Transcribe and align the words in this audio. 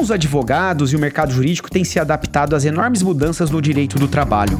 os 0.00 0.10
advogados 0.10 0.92
e 0.92 0.96
o 0.96 0.98
mercado 0.98 1.32
jurídico 1.32 1.70
têm 1.70 1.84
se 1.84 1.98
adaptado 1.98 2.56
às 2.56 2.64
enormes 2.64 3.02
mudanças 3.02 3.50
no 3.50 3.60
direito 3.60 3.98
do 3.98 4.08
trabalho. 4.08 4.58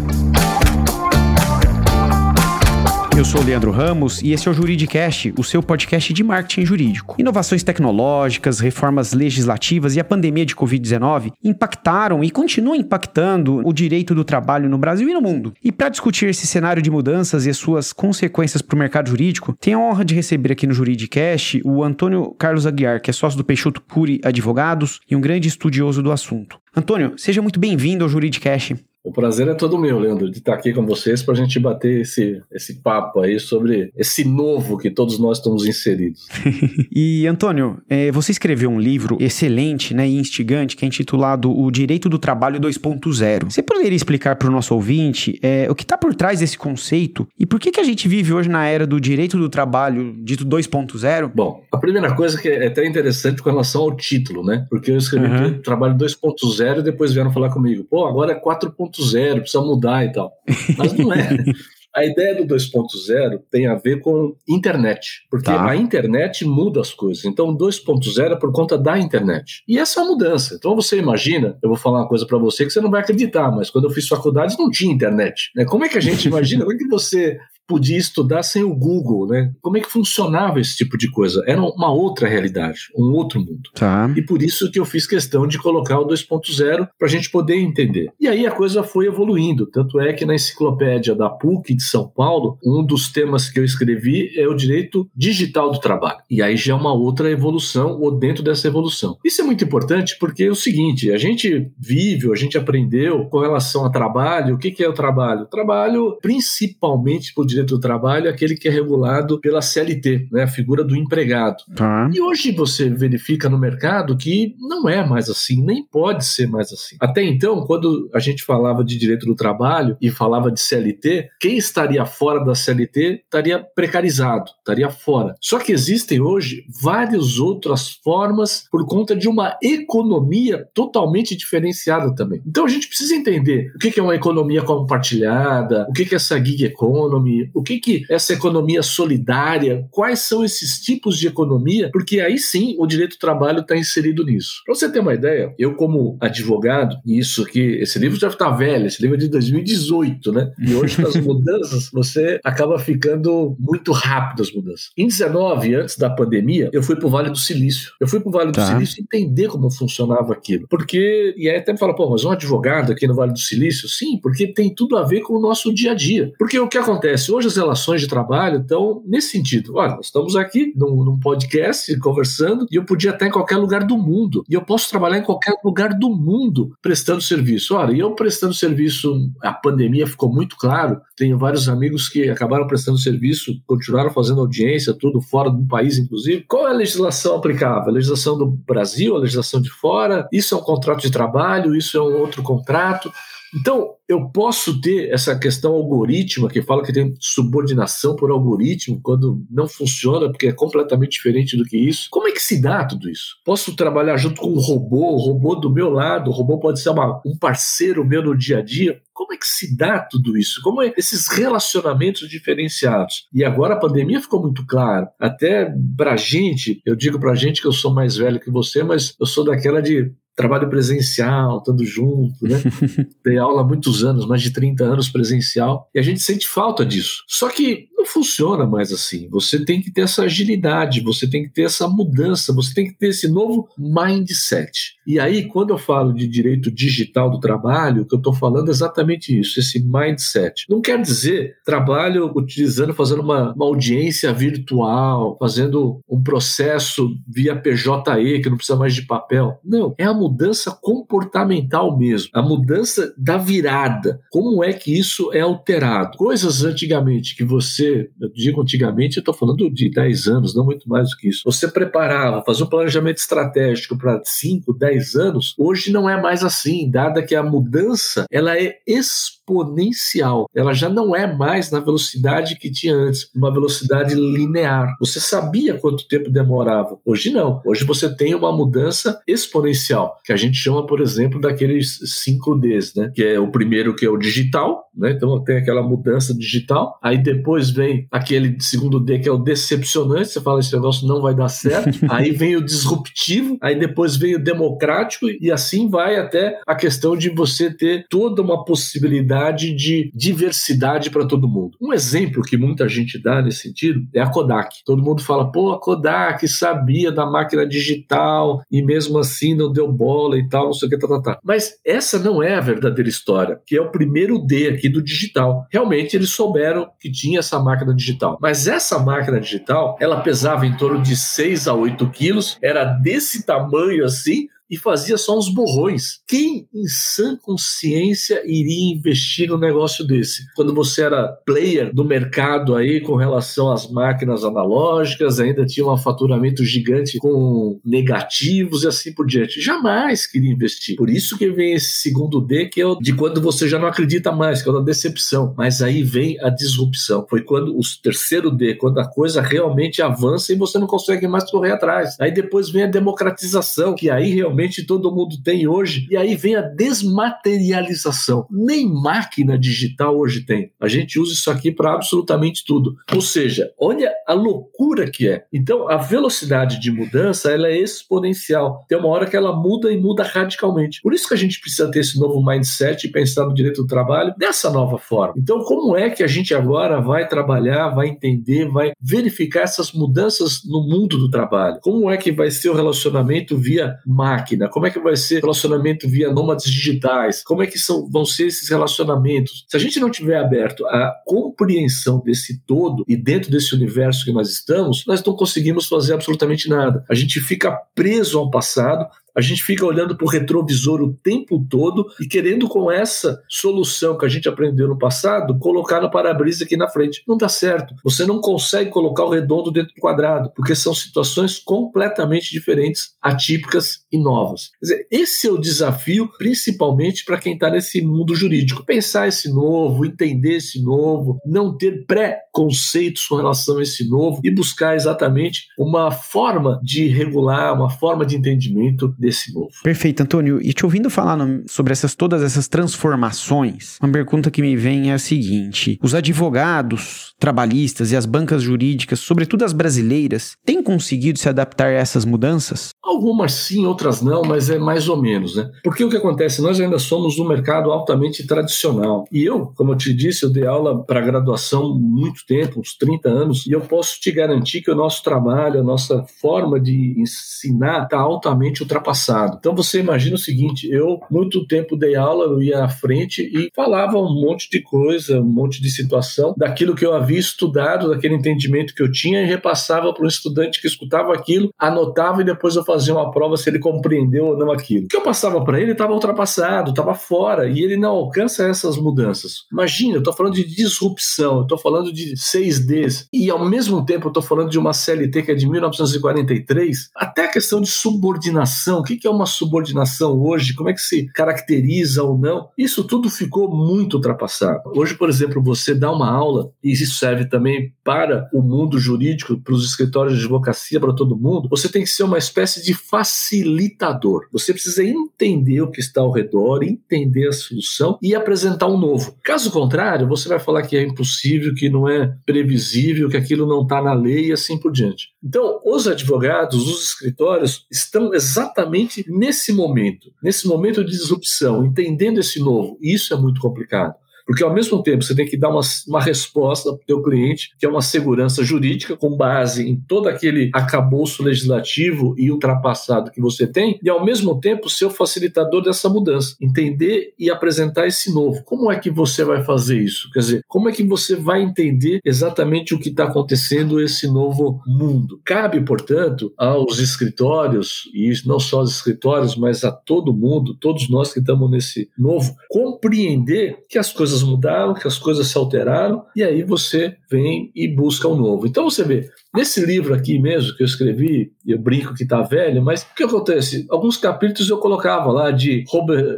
Eu 3.21 3.25
sou 3.27 3.43
o 3.43 3.45
Leandro 3.45 3.71
Ramos 3.71 4.23
e 4.23 4.33
esse 4.33 4.49
é 4.49 4.51
o 4.51 4.55
Juridicast, 4.55 5.35
o 5.37 5.45
seu 5.45 5.63
podcast 5.63 6.11
de 6.11 6.25
marketing 6.25 6.65
jurídico. 6.65 7.17
Inovações 7.19 7.63
tecnológicas, 7.63 8.61
reformas 8.61 9.13
legislativas 9.13 9.95
e 9.95 10.01
a 10.01 10.05
pandemia 10.05 10.47
de 10.47 10.57
Covid-19 10.57 11.31
impactaram 11.45 12.25
e 12.25 12.31
continuam 12.31 12.75
impactando 12.75 13.61
o 13.63 13.75
direito 13.75 14.15
do 14.15 14.25
trabalho 14.25 14.71
no 14.71 14.79
Brasil 14.79 15.07
e 15.07 15.13
no 15.13 15.21
mundo. 15.21 15.53
E 15.63 15.71
para 15.71 15.91
discutir 15.91 16.31
esse 16.31 16.47
cenário 16.47 16.81
de 16.81 16.91
mudanças 16.91 17.45
e 17.45 17.51
as 17.51 17.59
suas 17.59 17.93
consequências 17.93 18.63
para 18.63 18.75
o 18.75 18.79
mercado 18.79 19.11
jurídico, 19.11 19.55
tenho 19.61 19.81
a 19.81 19.83
honra 19.83 20.03
de 20.03 20.15
receber 20.15 20.53
aqui 20.53 20.67
no 20.67 20.73
Juridicast 20.73 21.61
o 21.63 21.85
Antônio 21.85 22.35
Carlos 22.39 22.67
Aguiar, 22.67 23.03
que 23.03 23.11
é 23.11 23.13
sócio 23.13 23.37
do 23.37 23.45
Peixoto 23.45 23.83
Puri 23.83 24.19
Advogados 24.25 24.99
e 25.11 25.15
um 25.15 25.21
grande 25.21 25.47
estudioso 25.47 26.03
do 26.03 26.11
assunto. 26.11 26.59
Antônio, 26.75 27.13
seja 27.19 27.43
muito 27.43 27.61
bem-vindo 27.61 28.03
ao 28.03 28.09
Juridicast. 28.09 28.77
O 29.03 29.11
prazer 29.11 29.49
é 29.49 29.55
todo 29.55 29.79
meu, 29.79 29.99
Leandro, 29.99 30.31
de 30.31 30.39
estar 30.39 30.53
aqui 30.53 30.75
com 30.75 30.85
vocês 30.85 31.23
para 31.23 31.33
a 31.33 31.37
gente 31.37 31.59
bater 31.59 32.03
esse, 32.03 32.43
esse 32.53 32.83
papo 32.83 33.21
aí 33.21 33.41
sobre 33.41 33.91
esse 33.97 34.25
novo 34.25 34.77
que 34.77 34.91
todos 34.91 35.19
nós 35.19 35.39
estamos 35.39 35.65
inseridos. 35.65 36.29
e, 36.95 37.27
Antônio, 37.27 37.81
é, 37.89 38.13
você 38.13 38.31
escreveu 38.31 38.69
um 38.69 38.79
livro 38.79 39.17
excelente 39.19 39.95
né, 39.95 40.07
e 40.07 40.19
instigante 40.19 40.77
que 40.77 40.85
é 40.85 40.89
intitulado 40.89 41.51
O 41.51 41.71
Direito 41.71 42.11
do 42.11 42.19
Trabalho 42.19 42.61
2.0. 42.61 43.45
Você 43.45 43.63
poderia 43.63 43.97
explicar 43.97 44.37
para 44.37 44.49
o 44.49 44.51
nosso 44.53 44.75
ouvinte 44.75 45.39
é, 45.43 45.67
o 45.71 45.75
que 45.75 45.83
está 45.83 45.97
por 45.97 46.15
trás 46.15 46.41
desse 46.41 46.59
conceito 46.59 47.27
e 47.39 47.47
por 47.47 47.59
que, 47.59 47.71
que 47.71 47.81
a 47.81 47.85
gente 47.85 48.07
vive 48.07 48.35
hoje 48.35 48.51
na 48.51 48.67
era 48.67 48.87
do 48.87 49.01
direito 49.01 49.39
do 49.39 49.49
trabalho 49.49 50.15
dito 50.19 50.45
2.0? 50.45 51.31
Bom, 51.35 51.63
a 51.73 51.79
primeira 51.79 52.15
coisa 52.15 52.39
que 52.39 52.49
é 52.49 52.67
até 52.67 52.87
interessante 52.87 53.43
com 53.43 53.49
relação 53.49 53.81
ao 53.81 53.97
título, 53.97 54.45
né? 54.45 54.67
Porque 54.69 54.91
eu 54.91 54.99
escrevi 54.99 55.27
uhum. 55.27 55.63
Trabalho 55.63 55.95
2.0 55.95 56.81
e 56.81 56.83
depois 56.83 57.15
vieram 57.15 57.33
falar 57.33 57.49
comigo, 57.49 57.83
pô, 57.85 58.05
agora 58.05 58.33
é 58.33 58.39
4.0. 58.39 58.90
2.0, 58.91 59.41
precisa 59.41 59.63
mudar 59.63 60.05
e 60.05 60.13
tal. 60.13 60.33
Mas 60.77 60.93
não 60.93 61.13
é. 61.13 61.29
A 61.95 62.05
ideia 62.05 62.37
do 62.37 62.55
2.0 62.55 63.41
tem 63.51 63.67
a 63.67 63.75
ver 63.75 63.99
com 63.99 64.37
internet, 64.49 65.27
porque 65.29 65.47
tá. 65.47 65.69
a 65.69 65.75
internet 65.75 66.45
muda 66.45 66.81
as 66.81 66.95
coisas. 66.95 67.25
Então, 67.25 67.49
o 67.49 67.59
2.0 67.59 68.33
é 68.33 68.37
por 68.37 68.53
conta 68.53 68.79
da 68.79 68.97
internet. 68.97 69.65
E 69.67 69.77
essa 69.77 70.01
é 70.01 70.05
a 70.05 70.07
mudança. 70.07 70.55
Então, 70.55 70.77
você 70.77 70.99
imagina, 70.99 71.59
eu 71.61 71.69
vou 71.69 71.77
falar 71.77 72.01
uma 72.01 72.09
coisa 72.09 72.25
para 72.25 72.39
você 72.39 72.65
que 72.65 72.71
você 72.71 72.81
não 72.81 72.91
vai 72.91 73.01
acreditar, 73.01 73.51
mas 73.51 73.71
quando 73.71 73.87
eu 73.87 73.91
fiz 73.91 74.07
faculdade 74.07 74.57
não 74.57 74.71
tinha 74.71 74.95
internet. 74.95 75.51
Né? 75.57 75.65
Como 75.65 75.85
é 75.85 75.89
que 75.89 75.99
a 75.99 76.01
gente 76.01 76.29
imagina? 76.29 76.65
Como 76.65 76.77
é 76.77 76.79
que 76.79 76.87
você 76.87 77.37
podia 77.71 77.97
estudar 77.97 78.43
sem 78.43 78.65
o 78.65 78.75
Google, 78.75 79.29
né? 79.29 79.53
Como 79.63 79.79
é 79.79 79.81
que 79.81 79.89
funcionava 79.89 80.59
esse 80.59 80.77
tipo 80.77 80.99
de 80.99 81.09
coisa? 81.09 81.41
Era 81.47 81.63
uma 81.63 81.93
outra 81.93 82.27
realidade, 82.27 82.89
um 82.97 83.13
outro 83.13 83.39
mundo. 83.39 83.71
Tá. 83.73 84.13
E 84.17 84.23
por 84.23 84.43
isso 84.43 84.69
que 84.73 84.81
eu 84.81 84.85
fiz 84.85 85.07
questão 85.07 85.47
de 85.47 85.57
colocar 85.57 86.01
o 86.01 86.07
2.0 86.09 86.89
para 86.99 87.07
a 87.07 87.11
gente 87.11 87.31
poder 87.31 87.55
entender. 87.55 88.11
E 88.19 88.27
aí 88.27 88.45
a 88.45 88.51
coisa 88.51 88.83
foi 88.83 89.07
evoluindo. 89.07 89.67
Tanto 89.67 90.01
é 90.01 90.13
que 90.13 90.27
na 90.27 90.35
enciclopédia 90.35 91.15
da 91.15 91.31
PUC 91.31 91.73
de 91.77 91.85
São 91.85 92.09
Paulo, 92.09 92.59
um 92.65 92.85
dos 92.85 93.13
temas 93.13 93.49
que 93.49 93.61
eu 93.61 93.65
escrevi 93.65 94.37
é 94.37 94.49
o 94.49 94.55
direito 94.55 95.09
digital 95.15 95.71
do 95.71 95.79
trabalho. 95.79 96.19
E 96.29 96.43
aí 96.43 96.57
já 96.57 96.73
é 96.73 96.77
uma 96.77 96.93
outra 96.93 97.31
evolução 97.31 98.01
ou 98.01 98.11
dentro 98.11 98.43
dessa 98.43 98.67
evolução. 98.67 99.17
Isso 99.25 99.41
é 99.43 99.45
muito 99.45 99.63
importante 99.63 100.17
porque 100.19 100.43
é 100.43 100.51
o 100.51 100.57
seguinte: 100.57 101.13
a 101.13 101.19
gente 101.19 101.71
vive, 101.79 102.33
a 102.33 102.37
gente 102.37 102.59
aprendeu 102.59 103.27
com 103.27 103.39
relação 103.39 103.85
a 103.85 103.91
trabalho. 103.91 104.57
O 104.57 104.59
que, 104.59 104.73
que 104.73 104.83
é 104.83 104.89
o 104.89 104.93
trabalho? 104.93 105.43
O 105.43 105.47
trabalho, 105.47 106.19
principalmente 106.21 107.33
por 107.33 107.47
direito 107.47 107.60
direito 107.61 107.77
do 107.77 107.81
trabalho 107.81 108.27
é 108.27 108.31
aquele 108.31 108.57
que 108.57 108.69
é 108.69 108.71
regulado 108.71 109.41
pela 109.41 109.63
CLT, 109.63 110.29
né, 110.31 110.45
a 110.45 110.49
figura 110.49 110.83
do 110.85 110.97
empregado. 110.97 111.63
Tá. 111.75 112.11
E 112.13 112.21
hoje 112.21 112.53
você 112.53 112.89
verifica 112.89 113.49
no 113.49 113.59
mercado 113.59 114.17
que 114.17 114.55
não 114.59 114.89
é 114.89 115.05
mais 115.07 115.29
assim, 115.29 115.63
nem 115.63 115.85
pode 115.85 116.25
ser 116.25 116.47
mais 116.47 116.73
assim. 116.73 116.97
Até 117.01 117.23
então, 117.23 117.65
quando 117.67 118.11
a 118.15 118.19
gente 118.19 118.43
falava 118.43 118.85
de 118.85 118.99
direito 118.99 119.27
do 119.27 119.35
trabalho 119.35 119.97
e 120.01 120.11
falava 120.11 120.51
de 120.51 120.61
CLT, 120.61 121.29
quem 121.41 121.57
estaria 121.57 122.05
fora 122.05 122.45
da 122.45 122.55
CLT 122.55 123.23
estaria 123.25 123.59
precarizado, 123.75 124.51
estaria 124.59 124.91
fora. 124.91 125.35
Só 125.41 125.59
que 125.59 125.73
existem 125.73 126.21
hoje 126.21 126.65
várias 126.83 127.39
outras 127.39 127.89
formas 128.03 128.67
por 128.71 128.87
conta 128.87 129.15
de 129.15 129.29
uma 129.29 129.57
economia 129.63 130.67
totalmente 130.75 131.37
diferenciada 131.37 132.15
também. 132.15 132.43
Então 132.47 132.65
a 132.65 132.69
gente 132.69 132.89
precisa 132.89 133.15
entender 133.15 133.73
o 133.75 133.79
que 133.79 133.99
é 133.99 134.03
uma 134.03 134.15
economia 134.15 134.63
compartilhada, 134.63 135.87
o 135.89 135.93
que 135.93 136.03
é 136.13 136.17
essa 136.17 136.43
gig 136.43 136.65
economy, 136.65 137.40
o 137.55 137.63
que, 137.63 137.79
que 137.79 138.05
essa 138.11 138.33
economia 138.33 138.83
solidária, 138.83 139.87
quais 139.91 140.21
são 140.21 140.45
esses 140.45 140.81
tipos 140.81 141.19
de 141.19 141.27
economia, 141.27 141.91
porque 141.93 142.21
aí 142.21 142.39
sim 142.39 142.75
o 142.79 142.87
direito 142.87 143.13
do 143.13 143.19
trabalho 143.19 143.61
está 143.61 143.77
inserido 143.77 144.25
nisso. 144.25 144.63
Para 144.65 144.75
você 144.75 144.91
ter 144.91 145.01
uma 145.01 145.15
ideia, 145.15 145.55
eu 145.59 145.75
como 145.75 146.17
advogado, 146.21 146.97
e 147.07 147.19
isso 147.19 147.43
aqui, 147.43 147.61
esse 147.61 147.99
livro 147.99 148.19
já 148.19 148.29
está 148.29 148.51
velho, 148.51 148.87
esse 148.87 149.01
livro 149.01 149.17
é 149.17 149.21
de 149.21 149.29
2018, 149.29 150.33
né? 150.33 150.53
E 150.59 150.75
hoje 150.75 150.97
com 150.97 151.09
as 151.09 151.17
mudanças, 151.21 151.91
você 151.93 152.41
acaba 152.45 152.79
ficando 152.79 153.57
muito 153.59 153.93
rápido 153.93 154.43
as 154.43 154.53
mudanças. 154.53 154.91
Em 154.97 155.07
19, 155.07 155.75
antes 155.75 155.97
da 155.97 156.11
pandemia, 156.11 156.71
eu 156.73 156.83
fui 156.83 156.97
para 156.97 157.07
o 157.07 157.11
Vale 157.11 157.31
do 157.31 157.39
Silício. 157.39 157.93
Eu 158.01 158.09
fui 158.09 158.21
para 158.21 158.29
o 158.29 158.33
Vale 158.33 158.53
tá. 158.53 158.65
do 158.65 158.73
Silício 158.73 159.03
entender 159.03 159.49
como 159.49 159.71
funcionava 159.71 160.33
aquilo. 160.33 160.67
Porque, 160.69 161.35
e 161.37 161.49
aí 161.49 161.57
até 161.57 161.73
me 161.73 161.79
fala, 161.79 161.95
pô, 161.95 162.09
mas 162.11 162.25
um 162.25 162.31
advogado 162.31 162.93
aqui 162.93 163.07
no 163.07 163.15
Vale 163.15 163.33
do 163.33 163.39
Silício? 163.39 163.89
Sim, 163.89 164.19
porque 164.21 164.47
tem 164.47 164.75
tudo 164.75 164.97
a 164.97 165.05
ver 165.05 165.21
com 165.21 165.35
o 165.35 165.41
nosso 165.41 165.73
dia 165.73 165.93
a 165.93 165.95
dia. 165.95 166.33
Porque 166.39 166.59
o 166.59 166.69
que 166.69 166.79
acontece? 166.79 167.30
Hoje 167.31 167.47
as 167.47 167.57
relações 167.57 168.01
de 168.01 168.09
trabalho 168.09 168.61
estão 168.61 169.03
nesse 169.07 169.31
sentido. 169.31 169.77
Olha, 169.77 169.97
nós 169.97 170.07
estamos 170.07 170.35
aqui 170.35 170.73
num, 170.77 171.05
num, 171.05 171.19
podcast 171.19 171.97
conversando 171.99 172.67
e 172.71 172.77
eu 172.77 172.85
podia 172.85 173.11
estar 173.11 173.27
em 173.27 173.31
qualquer 173.31 173.57
lugar 173.57 173.85
do 173.85 173.97
mundo. 173.97 174.45
E 174.49 174.55
eu 174.55 174.63
posso 174.63 174.91
trabalhar 174.91 175.19
em 175.19 175.23
qualquer 175.23 175.55
lugar 175.65 175.95
do 175.95 176.11
mundo 176.11 176.77
prestando 176.83 177.21
serviço. 177.21 177.77
Olha, 177.77 177.93
e 177.93 178.01
eu 178.01 178.15
prestando 178.15 178.53
serviço, 178.53 179.31
a 179.43 179.53
pandemia 179.53 180.07
ficou 180.07 180.33
muito 180.33 180.57
claro. 180.57 181.01
Tenho 181.17 181.39
vários 181.39 181.69
amigos 181.69 182.09
que 182.09 182.29
acabaram 182.29 182.67
prestando 182.67 182.99
serviço, 182.99 183.61
continuaram 183.67 184.11
fazendo 184.11 184.41
audiência, 184.41 184.93
tudo 184.93 185.21
fora 185.21 185.51
do 185.51 185.65
país, 185.67 185.99
inclusive. 185.99 186.45
Qual 186.49 186.67
é 186.67 186.71
a 186.71 186.75
legislação 186.75 187.37
aplicável? 187.37 187.91
A 187.91 187.93
legislação 187.93 188.37
do 188.37 188.47
Brasil, 188.47 189.15
a 189.15 189.21
legislação 189.21 189.61
de 189.61 189.71
fora? 189.71 190.29
Isso 190.33 190.55
é 190.55 190.59
um 190.59 190.63
contrato 190.63 191.03
de 191.03 191.11
trabalho? 191.11 191.77
Isso 191.77 191.97
é 191.97 192.03
um 192.03 192.19
outro 192.19 192.43
contrato? 192.43 193.13
Então, 193.55 193.95
eu 194.09 194.29
posso 194.29 194.81
ter 194.81 195.09
essa 195.13 195.39
questão 195.39 195.73
algorítmica 195.73 196.53
que 196.53 196.63
fala 196.63 196.83
que 196.83 196.93
tem 196.93 197.15
subordinação 197.21 198.17
por 198.17 198.31
algoritmo 198.31 199.01
quando 199.01 199.45
não 199.51 199.69
funciona, 199.69 200.29
porque 200.29 200.49
é 200.49 200.53
completamente 200.53 201.13
diferente 201.13 201.57
do 201.57 201.65
que 201.65 201.77
isso. 201.77 202.09
Como 202.11 202.27
é 202.27 202.33
que 202.33 202.43
se 202.43 202.61
dá 202.61 202.85
tudo 202.85 203.09
isso? 203.09 203.37
Posso 203.45 203.77
trabalhar 203.77 204.17
junto 204.17 204.41
com 204.41 204.51
um 204.51 204.61
robô, 204.61 205.15
o 205.15 205.19
robô 205.19 205.55
do 205.55 205.73
meu 205.73 205.91
lado, 205.91 206.31
o 206.31 206.33
robô 206.33 206.59
pode 206.59 206.81
ser 206.81 206.91
uma, 206.91 207.21
um 207.25 207.37
parceiro 207.37 208.05
meu 208.05 208.23
no 208.23 208.37
dia 208.37 208.59
a 208.59 208.63
dia. 208.63 209.01
Como 209.13 209.33
é 209.33 209.37
que 209.37 209.47
se 209.47 209.77
dá 209.77 210.01
tudo 210.01 210.37
isso? 210.37 210.61
Como 210.63 210.83
é 210.83 210.93
esses 210.97 211.29
relacionamentos 211.29 212.29
diferenciados? 212.29 213.29
E 213.33 213.45
agora 213.45 213.75
a 213.75 213.79
pandemia 213.79 214.21
ficou 214.21 214.41
muito 214.41 214.67
claro. 214.67 215.09
Até 215.21 215.73
pra 215.97 216.17
gente, 216.17 216.81
eu 216.85 216.97
digo 216.97 217.21
pra 217.21 217.35
gente 217.35 217.61
que 217.61 217.67
eu 217.67 217.73
sou 217.73 217.93
mais 217.93 218.17
velho 218.17 218.41
que 218.41 218.51
você, 218.51 218.83
mas 218.83 219.15
eu 219.21 219.27
sou 219.27 219.45
daquela 219.45 219.83
de 219.83 220.11
trabalho 220.37 220.69
presencial, 220.69 221.59
estando 221.59 221.85
junto, 221.85 222.37
né? 222.43 222.61
Dei 223.25 223.39
aula 223.39 223.63
há 223.63 223.65
muitos 223.65 224.05
anos, 224.05 224.27
mais 224.27 224.43
de 224.43 224.51
30 224.51 224.85
anos 224.85 225.09
presencial, 225.09 225.89
e 225.95 225.99
a 225.99 226.03
gente 226.03 226.21
sente 226.21 226.49
falta 226.49 226.85
disso. 226.85 227.25
Só 227.29 227.49
que 227.49 227.89
não 228.01 228.07
funciona 228.07 228.67
mais 228.67 228.91
assim. 228.93 229.29
Você 229.31 229.63
tem 229.63 229.83
que 229.83 229.93
ter 229.93 230.03
essa 230.03 230.23
agilidade, 230.23 231.03
você 231.03 231.29
tem 231.29 231.43
que 231.43 231.51
ter 231.51 231.63
essa 231.63 231.87
mudança, 231.87 232.53
você 232.53 232.73
tem 232.73 232.87
que 232.87 232.95
ter 232.95 233.09
esse 233.09 233.29
novo 233.29 233.69
mindset. 233.79 234.95
E 235.07 235.21
aí, 235.21 235.47
quando 235.47 235.71
eu 235.71 235.79
falo 235.79 236.13
de 236.13 236.27
direito 236.27 236.71
digital 236.71 237.31
do 237.31 237.39
trabalho, 237.39 238.03
o 238.03 238.07
que 238.07 238.15
eu 238.15 238.19
estou 238.19 238.33
falando 238.33 238.69
é 238.69 238.71
exatamente 238.71 239.39
isso, 239.39 239.61
esse 239.61 239.85
mindset. 239.85 240.65
Não 240.69 240.81
quer 240.81 241.01
dizer 241.01 241.57
trabalho 241.65 242.33
utilizando, 242.35 242.95
fazendo 242.95 243.21
uma, 243.21 243.53
uma 243.53 243.67
audiência 243.67 244.33
virtual, 244.33 245.37
fazendo 245.39 246.01
um 246.09 246.23
processo 246.23 247.15
via 247.29 247.55
PJE, 247.55 248.41
que 248.43 248.49
não 248.49 248.57
precisa 248.57 248.79
mais 248.79 248.95
de 248.95 249.03
papel. 249.03 249.61
Não, 249.65 249.95
é 249.99 250.05
a 250.05 250.15
mudança 250.21 250.71
comportamental 250.71 251.97
mesmo, 251.97 252.31
a 252.35 252.43
mudança 252.43 253.15
da 253.17 253.37
virada. 253.37 254.21
Como 254.31 254.63
é 254.63 254.73
que 254.73 254.97
isso 254.97 255.33
é 255.33 255.41
alterado? 255.41 256.17
Coisas 256.19 256.63
antigamente 256.63 257.35
que 257.35 257.45
você 257.45 258.11
eu 258.21 258.29
digo 258.29 258.61
antigamente, 258.61 259.17
eu 259.17 259.21
estou 259.21 259.35
falando 259.35 259.71
de 259.71 259.91
10 259.91 260.27
anos, 260.29 260.55
não 260.55 260.65
muito 260.65 260.89
mais 260.89 261.11
do 261.11 261.17
que 261.17 261.29
isso. 261.29 261.43
Você 261.45 261.69
preparava, 261.69 262.45
fazia 262.45 262.65
um 262.65 262.69
planejamento 262.69 263.19
estratégico 263.19 263.97
para 263.97 264.21
5, 264.25 264.73
10 264.73 265.15
anos, 265.17 265.55
hoje 265.59 265.93
não 265.93 266.09
é 266.09 266.21
mais 266.21 266.45
assim, 266.45 266.91
dada 266.91 267.23
que 267.23 267.35
a 267.35 267.43
mudança 267.43 268.27
ela 268.31 268.57
é 268.57 268.79
exponencial 268.87 269.40
exponencial. 269.51 270.47
Ela 270.55 270.73
já 270.73 270.89
não 270.89 271.15
é 271.15 271.33
mais 271.33 271.71
na 271.71 271.81
velocidade 271.81 272.57
que 272.57 272.71
tinha 272.71 272.95
antes, 272.95 273.29
uma 273.35 273.53
velocidade 273.53 274.15
linear. 274.15 274.97
Você 275.01 275.19
sabia 275.19 275.75
quanto 275.75 276.07
tempo 276.07 276.31
demorava. 276.31 276.99
Hoje 277.05 277.31
não. 277.31 277.61
Hoje 277.65 277.85
você 277.85 278.15
tem 278.15 278.35
uma 278.35 278.53
mudança 278.53 279.21
exponencial, 279.27 280.17
que 280.25 280.33
a 280.33 280.37
gente 280.37 280.57
chama, 280.57 280.87
por 280.87 281.01
exemplo, 281.01 281.41
daqueles 281.41 281.99
5Ds, 282.27 282.97
né? 282.97 283.13
Que 283.15 283.25
é 283.25 283.41
o 283.41 283.51
primeiro 283.51 283.95
que 283.95 284.07
é 284.07 284.11
o 284.11 284.17
digital, 284.17 284.85
né? 284.97 285.13
Então 285.13 285.43
tem 285.43 285.57
aquela 285.57 285.83
mudança 285.83 286.35
digital. 286.35 286.99
Aí 287.03 287.19
depois 287.19 287.71
vem 287.71 288.07
aquele 288.11 288.57
segundo 288.61 289.01
D 289.01 289.19
que 289.19 289.29
é 289.29 289.33
o 289.33 289.39
decepcionante. 289.39 290.29
Você 290.29 290.41
fala 290.41 290.61
esse 290.61 290.75
negócio 290.75 291.07
não 291.07 291.21
vai 291.21 291.35
dar 291.35 291.49
certo. 291.49 291.99
aí 292.09 292.31
vem 292.31 292.57
o 292.57 292.65
disruptivo. 292.65 293.59
Aí 293.61 293.79
depois 293.79 294.17
vem 294.17 294.37
o 294.37 294.43
democrático 294.43 295.27
e 295.29 295.51
assim 295.51 295.89
vai 295.89 296.17
até 296.17 296.61
a 296.67 296.75
questão 296.75 297.17
de 297.17 297.31
você 297.31 297.73
ter 297.73 298.07
toda 298.09 298.43
uma 298.43 298.65
possibilidade 298.65 299.40
de 299.75 300.11
diversidade 300.15 301.11
para 301.11 301.27
todo 301.27 301.49
mundo. 301.49 301.77
Um 301.81 301.93
exemplo 301.93 302.43
que 302.43 302.57
muita 302.57 302.89
gente 302.89 303.21
dá 303.21 303.41
nesse 303.41 303.63
sentido 303.63 304.07
é 304.15 304.21
a 304.21 304.31
Kodak. 304.31 304.83
Todo 304.85 305.03
mundo 305.03 305.23
fala, 305.23 305.51
pô, 305.51 305.73
a 305.73 305.81
Kodak 305.81 306.47
sabia 306.49 307.11
da 307.11 307.25
máquina 307.25 307.67
digital 307.67 308.63
e 308.71 308.83
mesmo 308.83 309.19
assim 309.19 309.55
não 309.55 309.73
deu 309.73 309.91
bola 309.91 310.39
e 310.39 310.49
tal, 310.49 310.67
não 310.67 310.73
sei 310.73 310.89
o 310.89 310.91
que, 310.91 310.99
tá, 310.99 311.09
tá, 311.09 311.23
tá. 311.23 311.39
Mas 311.43 311.75
essa 311.85 312.19
não 312.19 312.43
é 312.43 312.55
a 312.55 312.61
verdadeira 312.61 313.09
história, 313.09 313.59
que 313.67 313.77
é 313.77 313.81
o 313.81 313.91
primeiro 313.91 314.39
D 314.39 314.69
aqui 314.69 314.89
do 314.89 315.03
digital. 315.03 315.67
Realmente 315.71 316.17
eles 316.17 316.31
souberam 316.31 316.91
que 317.01 317.11
tinha 317.11 317.39
essa 317.39 317.59
máquina 317.59 317.95
digital. 317.95 318.39
Mas 318.41 318.67
essa 318.67 318.99
máquina 318.99 319.41
digital, 319.41 319.97
ela 320.01 320.21
pesava 320.21 320.67
em 320.67 320.77
torno 320.77 321.01
de 321.01 321.17
6 321.17 321.69
a 321.69 321.75
8 321.75 322.11
quilos, 322.11 322.59
era 322.63 322.85
desse 322.85 323.45
tamanho 323.47 324.05
assim, 324.05 324.49
e 324.71 324.77
fazia 324.77 325.19
só 325.19 325.37
uns 325.37 325.49
borrões. 325.49 326.21
Quem 326.27 326.69
em 326.73 326.87
sã 326.87 327.37
consciência 327.37 328.43
iria 328.45 328.95
investir 328.95 329.49
num 329.49 329.59
negócio 329.59 330.07
desse? 330.07 330.45
Quando 330.55 330.73
você 330.73 331.03
era 331.03 331.29
player 331.45 331.93
do 331.93 332.05
mercado 332.05 332.77
aí 332.77 333.01
com 333.01 333.17
relação 333.17 333.73
às 333.73 333.91
máquinas 333.91 334.45
analógicas, 334.45 335.41
ainda 335.41 335.67
tinha 335.67 335.87
um 335.87 335.97
faturamento 335.99 336.65
gigante 336.65 337.19
com 337.19 337.81
negativos 337.85 338.85
e 338.85 338.89
assim 338.89 339.13
por 339.13 339.27
diante. 339.27 339.61
Jamais 339.61 340.27
queria 340.27 340.53
investir. 340.53 340.97
Por 340.97 341.11
isso 341.11 341.37
que 341.37 341.51
vem 341.51 341.75
esse 341.75 342.01
segundo 342.01 342.41
D, 342.41 342.67
que 342.67 342.81
é 342.81 342.87
o 342.87 342.95
de 342.97 343.13
quando 343.13 343.41
você 343.41 343.69
já 343.69 343.79
não 343.79 343.89
acredita 343.89 344.31
mais, 344.31 344.63
que 344.63 344.71
é 344.71 344.73
da 344.73 344.81
decepção. 344.81 345.55
Mas 345.57 345.83
aí 345.83 346.03
vem 346.03 346.39
a 346.41 346.49
disrupção. 346.49 347.27
Foi 347.29 347.43
quando 347.43 347.77
o 347.77 347.81
terceiro 348.03 348.51
D, 348.51 348.75
quando 348.77 349.01
a 349.01 349.09
coisa 349.09 349.41
realmente 349.41 350.01
avança 350.01 350.53
e 350.53 350.57
você 350.57 350.79
não 350.79 350.87
consegue 350.87 351.27
mais 351.27 351.51
correr 351.51 351.73
atrás. 351.73 352.17
Aí 352.21 352.31
depois 352.31 352.71
vem 352.71 352.85
a 352.85 352.87
democratização, 352.87 353.95
que 353.95 354.09
aí 354.09 354.33
realmente 354.33 354.60
todo 354.87 355.15
mundo 355.15 355.43
tem 355.43 355.67
hoje. 355.67 356.07
E 356.11 356.17
aí 356.17 356.35
vem 356.35 356.57
a 356.57 356.63
desmaterialização. 356.63 358.47
Nem 358.51 358.89
máquina 358.89 359.59
digital 359.59 360.17
hoje 360.17 360.43
tem. 360.43 360.71
A 360.81 360.89
gente 360.89 361.19
usa 361.19 361.33
isso 361.33 361.51
aqui 361.51 361.71
para 361.71 361.95
absolutamente 361.95 362.65
tudo. 362.65 362.97
Ou 363.15 363.21
seja, 363.21 363.71
olha 363.79 364.13
a 364.27 364.33
loucura 364.33 365.11
que 365.11 365.29
é. 365.29 365.45
Então, 365.53 365.89
a 365.89 365.97
velocidade 365.97 366.81
de 366.81 366.91
mudança 366.91 367.51
ela 367.51 367.69
é 367.69 367.79
exponencial. 367.79 368.85
Tem 368.89 368.99
uma 368.99 369.09
hora 369.09 369.27
que 369.27 369.37
ela 369.37 369.55
muda 369.55 369.93
e 369.93 369.99
muda 369.99 370.23
radicalmente. 370.23 371.01
Por 371.03 371.15
isso 371.15 371.29
que 371.29 371.35
a 371.35 371.39
gente 371.39 371.61
precisa 371.61 371.91
ter 371.91 372.01
esse 372.01 372.19
novo 372.19 372.45
mindset 372.45 373.07
e 373.07 373.11
pensar 373.11 373.47
no 373.47 373.55
direito 373.55 373.83
do 373.83 373.89
trabalho 373.89 374.35
dessa 374.37 374.71
nova 374.71 374.99
forma. 374.99 375.35
Então, 375.37 375.61
como 375.65 375.97
é 375.97 376.11
que 376.11 376.23
a 376.23 376.27
gente 376.27 376.55
agora 376.55 377.01
vai 377.01 377.27
trabalhar, 377.29 377.91
vai 377.91 378.09
entender, 378.09 378.69
vai 378.69 378.93
verificar 379.01 379.63
essas 379.63 379.93
mudanças 379.93 380.63
no 380.65 380.83
mundo 380.83 381.19
do 381.19 381.31
trabalho? 381.31 381.79
Como 381.81 382.11
é 382.11 382.17
que 382.17 382.33
vai 382.33 382.51
ser 382.51 382.71
o 382.71 382.75
relacionamento 382.75 383.57
via 383.57 383.97
máquina? 384.07 384.50
Máquina? 384.51 384.69
Como 384.69 384.87
é 384.87 384.91
que 384.91 384.99
vai 384.99 385.17
ser 385.17 385.41
relacionamento 385.41 386.09
via 386.09 386.33
nômades 386.33 386.71
digitais? 386.71 387.43
Como 387.43 387.63
é 387.63 387.67
que 387.67 387.79
são, 387.79 388.09
vão 388.09 388.25
ser 388.25 388.47
esses 388.47 388.69
relacionamentos? 388.69 389.65
Se 389.69 389.77
a 389.77 389.81
gente 389.81 390.01
não 390.01 390.11
tiver 390.11 390.39
aberto 390.39 390.87
a 390.87 391.15
compreensão 391.25 392.21
desse 392.21 392.61
todo 392.67 393.05
e 393.07 393.17
dentro 393.17 393.51
desse 393.51 393.75
universo 393.75 394.25
que 394.25 394.33
nós 394.33 394.51
estamos, 394.51 395.05
nós 395.07 395.23
não 395.23 395.35
conseguimos 395.35 395.87
fazer 395.87 396.15
absolutamente 396.15 396.69
nada. 396.69 397.05
A 397.09 397.15
gente 397.15 397.41
fica 397.41 397.73
preso 397.95 398.39
ao 398.39 398.51
passado, 398.51 399.09
a 399.41 399.43
gente 399.43 399.63
fica 399.63 399.85
olhando 399.85 400.17
para 400.17 400.25
o 400.25 400.29
retrovisor 400.29 401.01
o 401.01 401.13
tempo 401.13 401.65
todo 401.69 402.07
e 402.21 402.27
querendo, 402.27 402.69
com 402.69 402.91
essa 402.91 403.43
solução 403.49 404.17
que 404.17 404.27
a 404.27 404.29
gente 404.29 404.49
aprendeu 404.49 404.87
no 404.87 404.99
passado, 404.99 405.59
colocar 405.59 406.01
no 406.01 406.11
para-brisa 406.11 406.65
aqui 406.65 406.77
na 406.77 406.89
frente. 406.89 407.23
Não 407.27 407.37
dá 407.37 407.49
certo. 407.49 407.95
Você 408.05 408.27
não 408.27 408.41
consegue 408.41 408.91
colocar 408.91 409.25
o 409.25 409.31
redondo 409.31 409.71
dentro 409.71 409.95
do 409.95 410.01
quadrado, 410.01 410.53
porque 410.55 410.75
são 410.75 410.95
situações 410.95 411.59
completamente 411.59 412.51
diferentes, 412.51 413.15
atípicas 413.21 414.05
e 414.13 414.19
novas. 414.19 414.71
Dizer, 414.81 415.07
esse 415.11 415.47
é 415.47 415.51
o 415.51 415.59
desafio, 415.59 416.31
principalmente 416.37 417.25
para 417.25 417.39
quem 417.39 417.55
está 417.55 417.71
nesse 417.71 418.03
mundo 418.03 418.35
jurídico. 418.35 418.85
Pensar 418.85 419.27
esse 419.27 419.49
novo, 419.49 420.05
entender 420.05 420.57
esse 420.57 420.83
novo, 420.83 421.39
não 421.47 421.77
ter 421.77 422.05
pré-conceitos 422.07 423.27
com 423.27 423.37
relação 423.37 423.79
a 423.79 423.83
esse 423.83 424.09
novo 424.09 424.41
e 424.45 424.51
buscar 424.51 424.95
exatamente 424.95 425.67
uma 425.79 426.11
forma 426.11 426.79
de 426.83 427.09
regular, 427.09 427.75
uma 427.75 427.89
forma 427.89 428.27
de 428.27 428.37
entendimento 428.37 429.09
desse 429.19 429.30
novo. 429.53 429.71
Perfeito, 429.83 430.23
Antônio. 430.23 430.61
E 430.63 430.73
te 430.73 430.85
ouvindo 430.85 431.11
falar 431.11 431.37
no, 431.37 431.63
sobre 431.69 431.93
essas 431.93 432.15
todas 432.15 432.43
essas 432.43 432.69
transformações, 432.69 433.97
uma 434.01 434.13
pergunta 434.13 434.51
que 434.51 434.63
me 434.63 434.77
vem 434.77 435.11
é 435.11 435.15
a 435.15 435.19
seguinte: 435.19 435.99
os 436.03 436.15
advogados 436.15 437.35
trabalhistas 437.39 438.13
e 438.13 438.17
as 438.17 438.27
bancas 438.27 438.63
jurídicas, 438.63 439.21
sobretudo 439.21 439.65
as 439.65 439.73
brasileiras, 439.73 440.53
têm 440.65 440.83
conseguido 440.83 441.39
se 441.39 441.49
adaptar 441.49 441.89
a 441.89 441.93
essas 441.93 442.25
mudanças? 442.25 442.91
Algumas 443.03 443.53
sim, 443.53 443.87
outras 443.87 444.21
não, 444.21 444.43
mas 444.43 444.69
é 444.69 444.79
mais 444.79 445.09
ou 445.09 445.21
menos, 445.21 445.57
né? 445.57 445.71
Porque 445.83 446.05
o 446.05 446.11
que 446.11 446.17
acontece? 446.17 446.61
Nós 446.61 446.79
ainda 446.79 446.99
somos 446.99 447.39
um 447.39 447.49
mercado 447.49 447.91
altamente 447.91 448.47
tradicional. 448.47 449.25
E 449.33 449.43
eu, 449.43 449.73
como 449.75 449.93
eu 449.93 449.97
te 449.97 450.13
disse, 450.13 450.45
eu 450.45 450.51
dei 450.51 450.67
aula 450.67 451.03
para 451.03 451.21
graduação 451.21 451.99
muito 451.99 452.45
tempo, 452.47 452.81
uns 452.81 452.95
30 452.97 453.29
anos, 453.29 453.67
e 453.67 453.73
eu 453.73 453.81
posso 453.81 454.21
te 454.21 454.31
garantir 454.31 454.83
que 454.83 454.91
o 454.91 454.95
nosso 454.95 455.23
trabalho, 455.23 455.81
a 455.81 455.85
nossa 455.85 456.25
forma 456.41 456.79
de 456.79 457.15
ensinar 457.19 458.05
está 458.05 458.19
altamente 458.19 458.83
ultrapassada 458.83 459.10
passado. 459.11 459.57
Então 459.59 459.75
você 459.75 459.99
imagina 459.99 460.37
o 460.37 460.39
seguinte: 460.39 460.89
eu 460.91 461.21
muito 461.29 461.67
tempo 461.67 461.97
dei 461.97 462.15
aula, 462.15 462.45
eu 462.45 462.63
ia 462.63 462.85
à 462.85 462.89
frente 462.89 463.43
e 463.43 463.69
falava 463.75 464.17
um 464.17 464.33
monte 464.41 464.71
de 464.71 464.81
coisa, 464.81 465.41
um 465.41 465.45
monte 465.45 465.83
de 465.83 465.91
situação 465.91 466.55
daquilo 466.57 466.95
que 466.95 467.05
eu 467.05 467.13
havia 467.13 467.39
estudado, 467.39 468.09
daquele 468.09 468.35
entendimento 468.35 468.95
que 468.95 469.03
eu 469.03 469.11
tinha 469.11 469.43
e 469.43 469.47
repassava 469.47 470.13
para 470.15 470.25
um 470.25 470.29
estudante 470.29 470.81
que 470.81 470.87
escutava 470.87 471.35
aquilo, 471.35 471.73
anotava 471.79 472.43
e 472.43 472.45
depois 472.45 472.77
eu 472.77 472.85
fazia 472.85 473.13
uma 473.13 473.31
prova 473.33 473.57
se 473.57 473.69
ele 473.69 473.81
compreendeu 473.81 474.47
ou 474.47 474.57
não 474.57 474.71
aquilo. 474.71 475.07
O 475.07 475.09
que 475.09 475.17
eu 475.17 475.23
passava 475.23 475.63
para 475.65 475.81
ele 475.81 475.93
estava 475.93 476.13
ultrapassado, 476.13 476.91
estava 476.91 477.15
fora 477.15 477.69
e 477.69 477.81
ele 477.81 477.97
não 477.97 478.11
alcança 478.11 478.65
essas 478.65 478.97
mudanças. 478.97 479.65
Imagina, 479.73 480.15
eu 480.15 480.19
estou 480.19 480.33
falando 480.33 480.55
de 480.55 480.65
disrupção, 480.65 481.57
eu 481.57 481.63
estou 481.63 481.79
falando 481.79 482.13
de 482.13 482.35
6Ds 482.35 483.27
e 483.33 483.51
ao 483.51 483.65
mesmo 483.65 484.05
tempo 484.05 484.27
eu 484.27 484.31
estou 484.31 484.43
falando 484.43 484.71
de 484.71 484.79
uma 484.79 484.93
CLT 484.93 485.43
que 485.43 485.51
é 485.51 485.55
de 485.55 485.69
1943, 485.69 487.11
até 487.17 487.47
a 487.47 487.51
questão 487.51 487.81
de 487.81 487.89
subordinação 487.89 489.00
o 489.01 489.05
que 489.05 489.27
é 489.27 489.31
uma 489.31 489.47
subordinação 489.47 490.41
hoje, 490.41 490.75
como 490.75 490.89
é 490.89 490.93
que 490.93 491.01
se 491.01 491.27
caracteriza 491.33 492.23
ou 492.23 492.39
não, 492.39 492.69
isso 492.77 493.05
tudo 493.05 493.29
ficou 493.31 493.75
muito 493.75 494.15
ultrapassado. 494.15 494.91
Hoje, 494.95 495.15
por 495.15 495.29
exemplo, 495.29 495.63
você 495.63 495.95
dá 495.95 496.11
uma 496.11 496.31
aula, 496.31 496.71
e 496.83 496.93
isso 496.93 497.15
serve 497.15 497.47
também 497.47 497.93
para 498.05 498.49
o 498.53 498.63
mundo 498.63 498.99
jurídico, 498.99 499.59
para 499.61 499.75
os 499.75 499.85
escritórios 499.85 500.37
de 500.37 500.45
advocacia, 500.45 501.01
para 501.01 501.15
todo 501.15 501.37
mundo, 501.37 501.69
você 501.69 501.89
tem 501.89 502.03
que 502.03 502.11
ser 502.11 502.25
uma 502.25 502.39
espécie 502.39 502.83
de 502.83 502.95
facilitador. 502.95 504.47
Você 504.53 504.73
precisa 504.73 505.05
entender 505.05 505.81
o 505.81 505.91
que 505.91 506.01
está 506.01 506.21
ao 506.21 506.33
redor, 506.33 506.83
entender 506.83 507.49
a 507.49 507.53
solução 507.53 508.19
e 508.23 508.35
apresentar 508.35 508.87
um 508.89 508.99
novo. 508.99 509.37
Caso 509.43 509.71
contrário, 509.71 510.29
você 510.29 510.49
vai 510.49 510.59
falar 510.59 510.83
que 510.83 510.97
é 510.97 511.03
impossível, 511.03 511.75
que 511.75 511.89
não 511.89 512.09
é 512.09 512.35
previsível, 512.45 513.29
que 513.29 513.37
aquilo 513.37 513.67
não 513.67 513.83
está 513.83 514.03
na 514.03 514.13
lei 514.13 514.49
e 514.49 514.53
assim 514.53 514.79
por 514.79 514.93
diante. 514.93 515.29
Então, 515.43 515.81
os 515.85 516.07
advogados, 516.07 516.89
os 516.89 517.05
escritórios 517.05 517.87
estão 517.91 518.35
exatamente 518.35 518.90
exatamente 518.91 519.25
nesse 519.29 519.73
momento, 519.73 520.33
nesse 520.43 520.67
momento 520.67 521.05
de 521.05 521.11
disrupção, 521.11 521.85
entendendo 521.85 522.41
esse 522.41 522.59
novo. 522.61 522.99
E 523.01 523.15
isso 523.15 523.33
é 523.33 523.37
muito 523.37 523.61
complicado. 523.61 524.15
Porque 524.51 524.65
ao 524.65 524.75
mesmo 524.75 525.01
tempo 525.01 525.23
você 525.23 525.33
tem 525.33 525.47
que 525.47 525.57
dar 525.57 525.69
uma, 525.69 525.81
uma 526.09 526.21
resposta 526.21 526.91
para 526.91 527.01
o 527.01 527.07
teu 527.07 527.23
cliente, 527.23 527.71
que 527.79 527.87
é 527.87 527.89
uma 527.89 528.03
segurança 528.03 528.65
jurídica 528.65 529.17
com 529.17 529.37
base 529.37 529.89
em 529.89 529.95
todo 529.95 530.29
aquele 530.29 530.73
acabouço 530.75 531.41
legislativo 531.41 532.35
e 532.37 532.51
ultrapassado 532.51 533.31
que 533.31 533.41
você 533.41 533.65
tem, 533.65 534.01
e 534.03 534.11
ao 534.11 534.25
mesmo 534.25 534.59
tempo 534.59 534.91
ser 534.91 535.05
o 535.05 535.11
facilitador 535.11 535.85
dessa 535.85 536.09
mudança, 536.09 536.57
entender 536.61 537.33
e 537.39 537.49
apresentar 537.49 538.09
esse 538.09 538.35
novo. 538.35 538.65
Como 538.65 538.91
é 538.91 538.99
que 538.99 539.09
você 539.09 539.45
vai 539.45 539.63
fazer 539.63 540.01
isso? 540.01 540.29
Quer 540.33 540.41
dizer, 540.41 540.65
como 540.67 540.89
é 540.89 540.93
que 540.93 541.05
você 541.05 541.37
vai 541.37 541.63
entender 541.63 542.19
exatamente 542.25 542.93
o 542.93 542.99
que 542.99 543.11
está 543.11 543.27
acontecendo 543.27 543.99
nesse 543.99 544.27
novo 544.27 544.83
mundo? 544.85 545.41
Cabe, 545.45 545.81
portanto, 545.81 546.53
aos 546.59 546.99
escritórios, 546.99 548.11
e 548.13 548.33
não 548.45 548.59
só 548.59 548.81
aos 548.81 548.97
escritórios, 548.97 549.55
mas 549.55 549.85
a 549.85 549.93
todo 549.93 550.35
mundo, 550.35 550.75
todos 550.75 551.09
nós 551.09 551.33
que 551.33 551.39
estamos 551.39 551.71
nesse 551.71 552.11
novo, 552.19 552.53
compreender 552.69 553.79
que 553.89 553.97
as 553.97 554.13
coisas 554.13 554.40
mudaram, 554.43 554.95
que 554.95 555.07
as 555.07 555.19
coisas 555.19 555.47
se 555.47 555.57
alteraram, 555.57 556.25
e 556.35 556.43
aí 556.43 556.63
você 556.63 557.17
vem 557.31 557.71
e 557.75 557.89
busca 557.89 558.29
o 558.29 558.35
um 558.35 558.37
novo. 558.37 558.67
Então 558.67 558.85
você 558.89 559.05
vê, 559.05 559.31
nesse 559.55 559.85
livro 559.85 560.15
aqui 560.15 560.39
mesmo 560.39 560.77
que 560.77 560.83
eu 560.83 560.87
escrevi, 560.87 561.53
eu 561.67 561.79
brinco 561.79 562.15
que 562.15 562.23
está 562.23 562.43
velho, 562.43 562.83
mas 562.83 563.03
o 563.03 563.15
que 563.15 563.25
acontece? 563.25 563.87
Alguns 563.91 564.17
capítulos 564.17 564.69
eu 564.69 564.79
colocava 564.79 565.31
lá 565.31 565.51
de 565.51 565.85